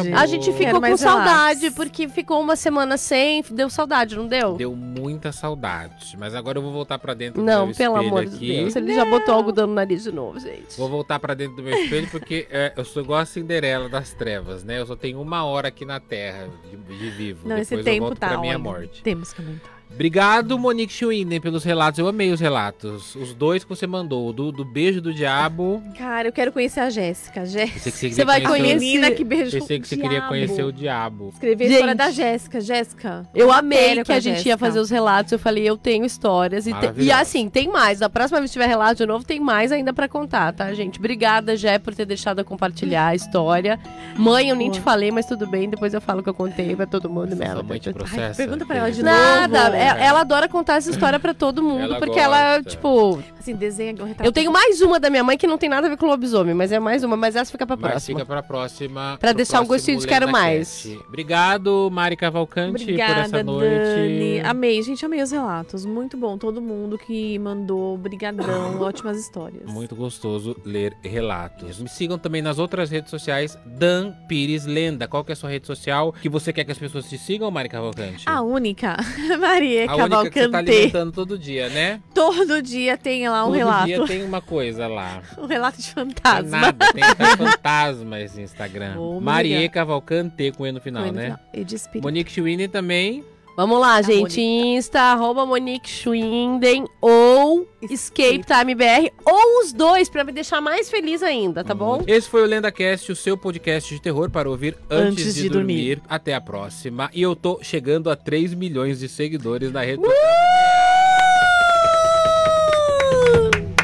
[0.00, 0.18] Acabou.
[0.18, 4.54] A gente ficou com saudade, porque ficou uma semana sem, deu saudade, não deu?
[4.54, 6.16] Deu muita saudade.
[6.18, 8.46] Mas agora eu vou voltar pra dentro do Não, meu pelo espelho amor de aqui.
[8.48, 8.76] Deus.
[8.76, 10.76] Ele já botou algodão no nariz de novo, gente.
[10.76, 14.12] Vou voltar pra dentro do meu espelho porque é, eu sou igual a Cinderela das
[14.12, 14.80] trevas, né?
[14.80, 17.48] Eu só tenho uma hora aqui na Terra de, de vivo.
[17.48, 19.02] Não, Depois esse eu tempo volto tá pra minha olha, morte.
[19.02, 19.73] Temos que aumentar.
[19.92, 21.98] Obrigado, Monique Schwinden, pelos relatos.
[22.00, 23.14] Eu amei os relatos.
[23.14, 24.32] Os dois que você mandou.
[24.32, 25.80] Do, do beijo do diabo.
[25.96, 27.46] Cara, eu quero conhecer a Jéssica.
[27.46, 27.90] Jéssica.
[27.90, 30.28] Que você, Você vai A conhecer menina que beijou Pensei que você o queria diabo.
[30.28, 31.30] conhecer o diabo.
[31.32, 32.60] Escrever a história da Jéssica.
[32.60, 33.28] Jéssica.
[33.32, 35.30] Eu amei que com a gente ia fazer os relatos.
[35.32, 36.66] Eu falei, eu tenho histórias.
[36.66, 38.00] E, te- e assim, tem mais.
[38.00, 40.98] Na próxima vez que tiver relato de novo, tem mais ainda pra contar, tá, gente?
[40.98, 43.78] Obrigada, Jé, por ter deixado eu compartilhar a história.
[44.16, 44.80] Mãe, eu nem Boa.
[44.80, 45.70] te falei, mas tudo bem.
[45.70, 47.40] Depois eu falo que eu contei pra todo mundo.
[47.40, 48.34] Ela, mãe te Ai, processa.
[48.36, 49.73] pergunta pra ela de Nada, novo.
[49.74, 52.70] É- ela adora contar essa história pra todo mundo, Ela porque ela, gosta.
[52.70, 53.22] tipo.
[53.38, 54.24] Assim, desenha retrato.
[54.24, 56.54] Eu tenho mais uma da minha mãe que não tem nada a ver com lobisomem,
[56.54, 58.18] mas é mais uma, mas essa fica pra Mas próxima.
[58.20, 59.16] fica pra próxima.
[59.20, 60.82] Pra deixar um gostinho de quero mais.
[60.84, 60.98] Cast.
[61.06, 63.68] Obrigado, Mari Cavalcante, por Obrigada, essa noite.
[63.74, 64.40] Dani.
[64.40, 65.84] Amei, gente, amei os relatos.
[65.84, 66.38] Muito bom.
[66.38, 68.44] Todo mundo que mandou, brigadão.
[68.80, 69.70] ótimas histórias.
[69.70, 71.78] Muito gostoso ler relatos.
[71.80, 75.06] Me sigam também nas outras redes sociais, Dan Pires Lenda.
[75.06, 77.50] Qual que é a sua rede social que você quer que as pessoas te sigam,
[77.50, 78.24] Mari Cavalcante?
[78.26, 78.96] A única,
[79.66, 80.70] Maria a única que você tá Cavalcante.
[80.70, 82.00] alimentando todo dia, né?
[82.14, 83.86] Todo dia tem lá um todo relato.
[83.86, 85.22] dia tem uma coisa lá.
[85.38, 86.58] Um relato de Tem fantasma.
[86.60, 87.02] nada, tem
[87.36, 88.94] fantasma esse Instagram.
[89.20, 89.72] Marie ligar.
[89.74, 91.24] Cavalcante com E no final, Foi no né?
[91.24, 91.40] final.
[91.52, 92.02] E de espírito.
[92.04, 93.24] Monique Schwinden também.
[93.56, 94.40] Vamos lá, A gente.
[94.40, 100.90] Insta, arroba Monique Schwinden ou Escape Time BR, ou os dois, pra me deixar mais
[100.90, 102.02] feliz ainda, tá bom?
[102.06, 105.48] Esse foi o LendaCast, o seu podcast de terror para ouvir antes, Antes de, de
[105.50, 106.02] dormir.
[106.08, 107.10] Até a próxima.
[107.14, 110.02] E eu tô chegando a 3 milhões de seguidores na rede.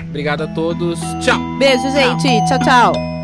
[0.08, 0.98] Obrigado a todos.
[1.24, 1.38] Tchau.
[1.58, 2.26] Beijo, gente.
[2.48, 3.19] Tchau, tchau.